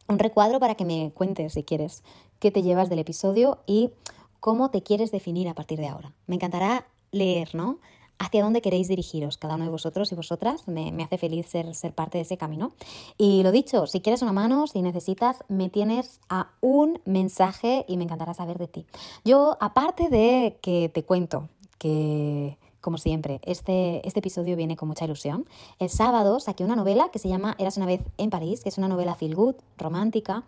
un 0.08 0.20
recuadro 0.20 0.60
para 0.60 0.76
que 0.76 0.86
me 0.86 1.12
cuentes, 1.14 1.54
si 1.54 1.64
quieres, 1.64 2.04
qué 2.40 2.52
te 2.52 2.62
llevas 2.62 2.90
del 2.90 3.00
episodio 3.00 3.60
y 3.66 3.92
cómo 4.40 4.70
te 4.70 4.82
quieres 4.82 5.12
definir 5.12 5.50
a 5.50 5.54
partir 5.54 5.80
de 5.80 5.88
ahora. 5.88 6.14
Me 6.28 6.36
encantará 6.36 6.86
leer, 7.12 7.56
¿no? 7.56 7.80
Hacia 8.20 8.43
dónde 8.43 8.62
queréis 8.62 8.88
dirigiros, 8.88 9.38
cada 9.38 9.56
uno 9.56 9.65
de 9.65 9.70
vosotros 9.70 10.12
y 10.12 10.15
vosotras. 10.15 10.67
Me, 10.67 10.91
hace 11.04 11.17
feliz 11.17 11.46
ser, 11.46 11.76
ser 11.76 11.93
parte 11.93 12.17
de 12.17 12.24
ese 12.24 12.38
camino. 12.38 12.72
Y 13.17 13.43
lo 13.43 13.52
dicho, 13.52 13.86
si 13.86 14.02
quieres 14.02 14.24
una 14.24 14.34
mano, 14.34 14.65
si 14.65 14.82
necesitas, 14.82 15.43
me 15.48 15.70
tienes 15.70 16.20
a 16.28 16.52
un 16.62 17.00
mensaje 17.06 17.86
y 17.88 17.98
me 17.98 18.06
encantará 18.06 18.34
saber 18.34 18.58
de 18.58 18.67
ti. 18.67 18.86
Yo, 19.24 19.58
aparte 19.60 20.10
de 20.10 20.58
que 20.62 20.89
te 20.89 21.04
cuento 21.04 21.48
que 21.78 22.58
como 22.82 22.98
siempre, 22.98 23.40
este, 23.44 24.06
este 24.08 24.20
episodio 24.20 24.56
viene 24.56 24.76
con 24.76 24.88
mucha 24.88 25.06
ilusión. 25.06 25.46
El 25.80 25.90
sábado 25.90 26.40
saqué 26.40 26.63
una 26.63 26.76
novela 26.76 27.10
que 27.12 27.20
se 27.20 27.30
llama 27.30 27.56
Eras 27.58 27.78
una 27.78 27.86
vez 27.86 28.02
en 28.18 28.30
París, 28.30 28.62
que 28.62 28.70
es 28.70 28.78
una 28.78 28.88
novela 28.88 29.16
feel 29.16 29.36
good, 29.36 29.56
romántica, 29.78 30.44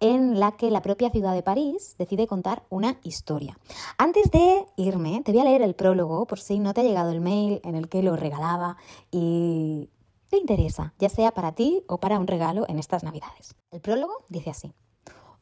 en 0.00 0.40
la 0.40 0.52
que 0.52 0.70
la 0.70 0.82
propia 0.82 1.10
ciudad 1.10 1.34
de 1.34 1.42
París 1.42 1.94
decide 1.98 2.26
contar 2.26 2.64
una 2.70 2.98
historia. 3.02 3.58
Antes 3.98 4.30
de 4.30 4.66
irme, 4.76 5.22
te 5.24 5.32
voy 5.32 5.40
a 5.40 5.44
leer 5.44 5.62
el 5.62 5.74
prólogo 5.74 6.26
por 6.26 6.40
si 6.40 6.58
no 6.58 6.74
te 6.74 6.80
ha 6.80 6.84
llegado 6.84 7.10
el 7.10 7.20
mail 7.20 7.60
en 7.64 7.74
el 7.74 7.88
que 7.88 8.02
lo 8.02 8.16
regalaba 8.16 8.76
y 9.10 9.90
te 10.30 10.38
interesa, 10.38 10.94
ya 10.98 11.08
sea 11.08 11.32
para 11.32 11.52
ti 11.52 11.84
o 11.86 11.98
para 11.98 12.18
un 12.18 12.26
regalo 12.26 12.64
en 12.68 12.78
estas 12.78 13.04
navidades. 13.04 13.54
El 13.70 13.80
prólogo 13.80 14.24
dice 14.28 14.50
así. 14.50 14.72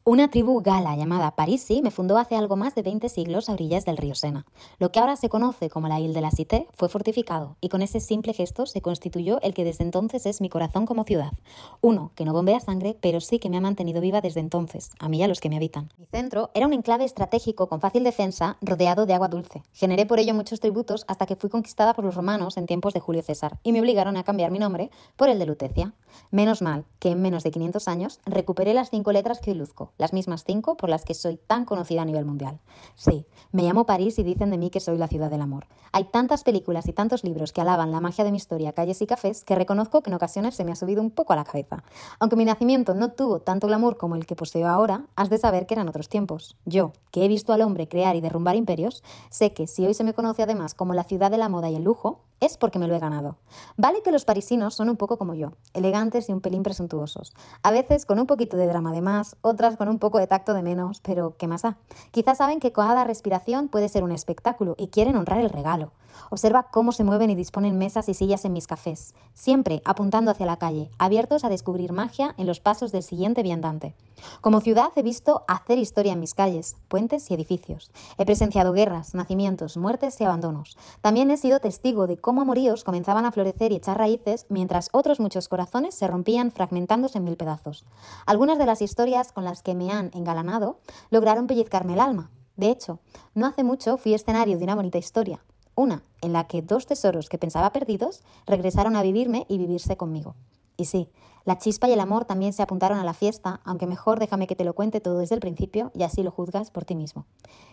Una 0.05 0.29
tribu 0.29 0.61
gala 0.61 0.97
llamada 0.97 1.31
Parisi 1.31 1.81
me 1.81 1.89
fundó 1.89 2.17
hace 2.17 2.35
algo 2.35 2.57
más 2.57 2.75
de 2.75 2.81
20 2.81 3.07
siglos 3.07 3.47
a 3.47 3.53
orillas 3.53 3.85
del 3.85 3.95
río 3.95 4.15
Sena. 4.15 4.45
Lo 4.77 4.91
que 4.91 4.99
ahora 4.99 5.15
se 5.15 5.29
conoce 5.29 5.69
como 5.69 5.87
la 5.87 6.01
Ile 6.01 6.13
de 6.13 6.19
la 6.19 6.29
Cité 6.29 6.67
fue 6.73 6.89
fortificado 6.89 7.55
y 7.61 7.69
con 7.69 7.81
ese 7.81 8.01
simple 8.01 8.33
gesto 8.33 8.65
se 8.65 8.81
constituyó 8.81 9.39
el 9.43 9.53
que 9.53 9.63
desde 9.63 9.85
entonces 9.85 10.25
es 10.25 10.41
mi 10.41 10.49
corazón 10.49 10.85
como 10.85 11.05
ciudad. 11.05 11.31
Uno 11.79 12.11
que 12.15 12.25
no 12.25 12.33
bombea 12.33 12.59
sangre, 12.59 12.97
pero 12.99 13.21
sí 13.21 13.39
que 13.39 13.49
me 13.49 13.55
ha 13.55 13.61
mantenido 13.61 14.01
viva 14.01 14.19
desde 14.19 14.41
entonces, 14.41 14.91
a 14.99 15.07
mí 15.07 15.19
y 15.19 15.23
a 15.23 15.29
los 15.29 15.39
que 15.39 15.47
me 15.47 15.55
habitan. 15.55 15.89
Mi 15.97 16.05
centro 16.07 16.51
era 16.53 16.67
un 16.67 16.73
enclave 16.73 17.05
estratégico 17.05 17.69
con 17.69 17.79
fácil 17.79 18.03
defensa, 18.03 18.57
rodeado 18.59 19.05
de 19.05 19.13
agua 19.13 19.29
dulce. 19.29 19.63
Generé 19.71 20.05
por 20.05 20.19
ello 20.19 20.33
muchos 20.33 20.59
tributos 20.59 21.05
hasta 21.07 21.27
que 21.27 21.37
fui 21.37 21.49
conquistada 21.49 21.93
por 21.93 22.03
los 22.03 22.15
romanos 22.15 22.57
en 22.57 22.65
tiempos 22.65 22.93
de 22.93 22.99
Julio 22.99 23.21
César 23.21 23.57
y 23.63 23.71
me 23.71 23.79
obligaron 23.79 24.17
a 24.17 24.25
cambiar 24.25 24.51
mi 24.51 24.59
nombre 24.59 24.91
por 25.15 25.29
el 25.29 25.39
de 25.39 25.45
Lutecia. 25.45 25.93
Menos 26.29 26.61
mal 26.61 26.83
que 26.99 27.11
en 27.11 27.21
menos 27.21 27.43
de 27.43 27.51
500 27.51 27.87
años 27.87 28.19
recuperé 28.25 28.73
las 28.73 28.89
cinco 28.89 29.13
letras 29.13 29.39
que 29.39 29.51
hoy 29.51 29.57
luzco 29.57 29.92
las 29.97 30.13
mismas 30.13 30.43
cinco 30.43 30.77
por 30.77 30.89
las 30.89 31.05
que 31.05 31.13
soy 31.13 31.37
tan 31.37 31.65
conocida 31.65 32.01
a 32.01 32.05
nivel 32.05 32.25
mundial. 32.25 32.59
Sí, 32.95 33.25
me 33.51 33.63
llamo 33.63 33.85
París 33.85 34.19
y 34.19 34.23
dicen 34.23 34.49
de 34.49 34.57
mí 34.57 34.69
que 34.69 34.79
soy 34.79 34.97
la 34.97 35.07
ciudad 35.07 35.29
del 35.29 35.41
amor. 35.41 35.67
Hay 35.91 36.05
tantas 36.05 36.43
películas 36.43 36.87
y 36.87 36.93
tantos 36.93 37.23
libros 37.23 37.53
que 37.53 37.61
alaban 37.61 37.91
la 37.91 38.01
magia 38.01 38.23
de 38.23 38.31
mi 38.31 38.37
historia, 38.37 38.73
calles 38.73 39.01
y 39.01 39.07
cafés, 39.07 39.43
que 39.43 39.55
reconozco 39.55 40.01
que 40.01 40.09
en 40.09 40.15
ocasiones 40.15 40.55
se 40.55 40.65
me 40.65 40.71
ha 40.71 40.75
subido 40.75 41.01
un 41.01 41.11
poco 41.11 41.33
a 41.33 41.35
la 41.35 41.43
cabeza. 41.43 41.83
Aunque 42.19 42.35
mi 42.35 42.45
nacimiento 42.45 42.95
no 42.95 43.11
tuvo 43.11 43.39
tanto 43.39 43.67
glamour 43.67 43.97
como 43.97 44.15
el 44.15 44.25
que 44.25 44.35
poseo 44.35 44.67
ahora, 44.67 45.05
has 45.15 45.29
de 45.29 45.37
saber 45.37 45.67
que 45.67 45.75
eran 45.75 45.89
otros 45.89 46.09
tiempos. 46.09 46.57
Yo, 46.65 46.93
que 47.11 47.23
he 47.23 47.27
visto 47.27 47.53
al 47.53 47.61
hombre 47.61 47.87
crear 47.87 48.15
y 48.15 48.21
derrumbar 48.21 48.55
imperios, 48.55 49.03
sé 49.29 49.53
que 49.53 49.67
si 49.67 49.85
hoy 49.85 49.93
se 49.93 50.03
me 50.03 50.13
conoce 50.13 50.43
además 50.43 50.73
como 50.73 50.93
la 50.93 51.03
ciudad 51.03 51.29
de 51.29 51.37
la 51.37 51.49
moda 51.49 51.69
y 51.69 51.75
el 51.75 51.83
lujo, 51.83 52.21
es 52.39 52.57
porque 52.57 52.79
me 52.79 52.87
lo 52.87 52.95
he 52.95 52.99
ganado. 52.99 53.37
Vale 53.77 54.01
que 54.01 54.11
los 54.11 54.25
parisinos 54.25 54.75
son 54.75 54.89
un 54.89 54.97
poco 54.97 55.17
como 55.17 55.33
yo, 55.33 55.53
elegantes 55.73 56.27
y 56.27 56.33
un 56.33 56.41
pelín 56.41 56.63
presuntuosos. 56.63 57.33
A 57.61 57.71
veces 57.71 58.05
con 58.05 58.19
un 58.19 58.27
poquito 58.27 58.57
de 58.57 58.67
drama 58.67 58.91
de 58.91 59.01
más, 59.01 59.37
otras 59.41 59.77
con 59.77 59.82
un 59.89 59.99
poco 59.99 60.19
de 60.19 60.27
tacto 60.27 60.53
de 60.53 60.63
menos, 60.63 61.01
pero 61.01 61.35
¿qué 61.37 61.47
más 61.47 61.63
da? 61.63 61.77
Quizás 62.11 62.37
saben 62.37 62.59
que 62.59 62.71
cada 62.71 63.03
respiración 63.03 63.67
puede 63.67 63.89
ser 63.89 64.03
un 64.03 64.11
espectáculo 64.11 64.75
y 64.77 64.87
quieren 64.87 65.15
honrar 65.15 65.39
el 65.39 65.49
regalo. 65.49 65.91
Observa 66.29 66.67
cómo 66.71 66.91
se 66.91 67.03
mueven 67.03 67.29
y 67.29 67.35
disponen 67.35 67.77
mesas 67.77 68.09
y 68.09 68.13
sillas 68.13 68.45
en 68.45 68.53
mis 68.53 68.67
cafés, 68.67 69.13
siempre 69.33 69.81
apuntando 69.85 70.31
hacia 70.31 70.45
la 70.45 70.57
calle, 70.57 70.89
abiertos 70.97 71.43
a 71.43 71.49
descubrir 71.49 71.91
magia 71.91 72.35
en 72.37 72.47
los 72.47 72.59
pasos 72.59 72.91
del 72.91 73.03
siguiente 73.03 73.43
viandante. 73.43 73.95
Como 74.41 74.61
ciudad 74.61 74.91
he 74.95 75.03
visto 75.03 75.43
hacer 75.47 75.77
historia 75.77 76.13
en 76.13 76.19
mis 76.19 76.33
calles, 76.33 76.75
puentes 76.87 77.29
y 77.29 77.33
edificios. 77.33 77.91
He 78.17 78.25
presenciado 78.25 78.73
guerras, 78.73 79.13
nacimientos, 79.13 79.77
muertes 79.77 80.19
y 80.21 80.23
abandonos. 80.23 80.77
También 81.01 81.31
he 81.31 81.37
sido 81.37 81.59
testigo 81.59 82.07
de 82.07 82.17
cómo 82.17 82.41
amoríos 82.41 82.83
comenzaban 82.83 83.25
a 83.25 83.31
florecer 83.31 83.71
y 83.71 83.75
echar 83.75 83.97
raíces 83.97 84.45
mientras 84.49 84.89
otros 84.91 85.19
muchos 85.19 85.47
corazones 85.47 85.95
se 85.95 86.07
rompían 86.07 86.51
fragmentándose 86.51 87.17
en 87.17 87.23
mil 87.23 87.37
pedazos. 87.37 87.85
Algunas 88.25 88.57
de 88.57 88.65
las 88.65 88.81
historias 88.81 89.31
con 89.31 89.43
las 89.43 89.61
que 89.61 89.75
me 89.75 89.91
han 89.91 90.11
engalanado 90.13 90.79
lograron 91.09 91.47
pellizcarme 91.47 91.93
el 91.93 91.99
alma. 91.99 92.31
De 92.55 92.69
hecho, 92.69 92.99
no 93.33 93.47
hace 93.47 93.63
mucho 93.63 93.97
fui 93.97 94.13
escenario 94.13 94.57
de 94.57 94.63
una 94.63 94.75
bonita 94.75 94.97
historia, 94.97 95.43
una 95.75 96.03
en 96.21 96.33
la 96.33 96.45
que 96.45 96.61
dos 96.61 96.85
tesoros 96.85 97.29
que 97.29 97.37
pensaba 97.37 97.71
perdidos 97.71 98.21
regresaron 98.45 98.95
a 98.95 99.01
vivirme 99.01 99.45
y 99.49 99.57
vivirse 99.57 99.97
conmigo. 99.97 100.35
Y 100.77 100.85
sí, 100.85 101.09
la 101.45 101.57
chispa 101.57 101.89
y 101.89 101.91
el 101.91 101.99
amor 101.99 102.25
también 102.25 102.53
se 102.53 102.61
apuntaron 102.63 102.99
a 102.99 103.03
la 103.03 103.13
fiesta, 103.13 103.59
aunque 103.65 103.85
mejor 103.85 104.19
déjame 104.19 104.47
que 104.47 104.55
te 104.55 104.63
lo 104.63 104.73
cuente 104.73 105.01
todo 105.01 105.17
desde 105.17 105.35
el 105.35 105.41
principio 105.41 105.91
y 105.93 106.03
así 106.03 106.23
lo 106.23 106.31
juzgas 106.31 106.71
por 106.71 106.85
ti 106.85 106.95
mismo. 106.95 107.25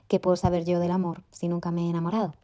¿Qué 0.08 0.18
puedo 0.18 0.36
saber 0.36 0.64
yo 0.64 0.80
del 0.80 0.90
amor 0.90 1.22
si 1.30 1.46
nunca 1.46 1.70
me 1.70 1.82
he 1.82 1.90
enamorado? 1.90 2.34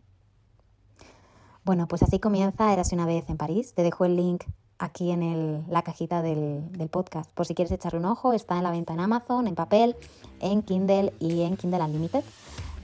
Bueno, 1.64 1.88
pues 1.88 2.04
así 2.04 2.20
comienza 2.20 2.72
Érase 2.72 2.94
una 2.94 3.06
vez 3.06 3.28
en 3.28 3.36
París. 3.36 3.74
Te 3.74 3.82
dejo 3.82 4.04
el 4.04 4.14
link 4.14 4.44
aquí 4.78 5.10
en 5.10 5.64
la 5.68 5.82
cajita 5.82 6.22
del, 6.22 6.70
del, 6.70 6.88
podcast. 6.88 7.28
Por 7.32 7.44
si 7.44 7.56
quieres 7.56 7.72
echarle 7.72 7.98
un 7.98 8.04
ojo, 8.04 8.32
está 8.32 8.56
en 8.56 8.62
la 8.62 8.70
venta 8.70 8.92
en 8.92 9.00
Amazon, 9.00 9.48
en 9.48 9.56
papel, 9.56 9.96
en 10.38 10.62
Kindle 10.62 11.12
y 11.18 11.42
en 11.42 11.56
Kindle 11.56 11.82
Unlimited. 11.82 12.22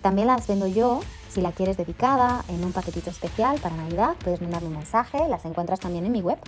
También 0.01 0.27
las 0.27 0.49
vendo 0.49 0.67
yo, 0.67 0.99
si 1.29 1.41
la 1.41 1.53
quieres 1.53 1.77
dedicada, 1.77 2.45
en 2.49 2.65
un 2.65 2.73
paquetito 2.73 3.11
especial 3.11 3.61
para 3.61 3.77
Navidad. 3.77 4.17
Puedes 4.25 4.41
mandarme 4.41 4.67
un 4.67 4.75
mensaje, 4.75 5.29
las 5.29 5.45
encuentras 5.45 5.79
también 5.79 6.05
en 6.05 6.11
mi 6.11 6.21
web, 6.21 6.39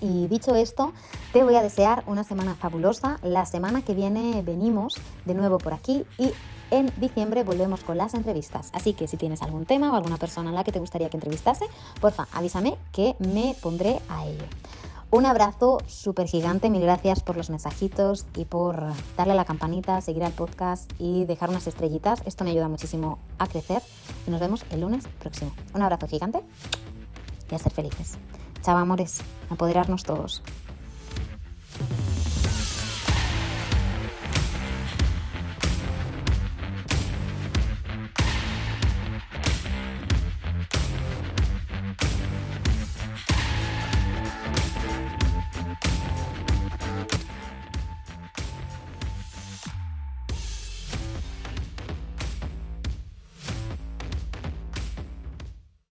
y 0.00 0.26
dicho 0.28 0.54
esto, 0.54 0.92
te 1.32 1.42
voy 1.42 1.56
a 1.56 1.62
desear 1.62 2.04
una 2.06 2.24
semana 2.24 2.54
fabulosa. 2.54 3.18
La 3.22 3.46
semana 3.46 3.82
que 3.82 3.94
viene 3.94 4.42
venimos 4.42 4.96
de 5.24 5.34
nuevo 5.34 5.58
por 5.58 5.74
aquí 5.74 6.04
y 6.18 6.32
en 6.70 6.92
diciembre 6.98 7.44
volvemos 7.44 7.82
con 7.82 7.96
las 7.96 8.14
entrevistas. 8.14 8.70
Así 8.72 8.92
que 8.92 9.08
si 9.08 9.16
tienes 9.16 9.42
algún 9.42 9.66
tema 9.66 9.92
o 9.92 9.96
alguna 9.96 10.16
persona 10.16 10.50
a 10.50 10.52
la 10.52 10.64
que 10.64 10.72
te 10.72 10.78
gustaría 10.78 11.08
que 11.08 11.16
entrevistase, 11.16 11.66
porfa, 12.00 12.28
avísame 12.32 12.76
que 12.92 13.16
me 13.18 13.56
pondré 13.60 14.00
a 14.08 14.26
ello. 14.26 14.44
Un 15.10 15.24
abrazo 15.24 15.78
súper 15.86 16.26
gigante, 16.26 16.68
mil 16.68 16.82
gracias 16.82 17.22
por 17.22 17.34
los 17.34 17.48
mensajitos 17.48 18.26
y 18.36 18.44
por 18.44 18.92
darle 19.16 19.32
a 19.32 19.36
la 19.36 19.46
campanita, 19.46 20.02
seguir 20.02 20.22
al 20.22 20.32
podcast 20.32 20.92
y 20.98 21.24
dejar 21.24 21.48
unas 21.48 21.66
estrellitas. 21.66 22.20
Esto 22.26 22.44
me 22.44 22.50
ayuda 22.50 22.68
muchísimo 22.68 23.18
a 23.38 23.46
crecer 23.46 23.80
y 24.26 24.30
nos 24.30 24.40
vemos 24.40 24.66
el 24.70 24.82
lunes 24.82 25.06
próximo. 25.18 25.52
Un 25.74 25.80
abrazo 25.80 26.06
gigante 26.06 26.42
y 27.50 27.54
a 27.54 27.58
ser 27.58 27.72
felices. 27.72 28.18
Chao, 28.62 28.76
amores, 28.76 29.20
apoderarnos 29.50 30.02
todos. 30.02 30.42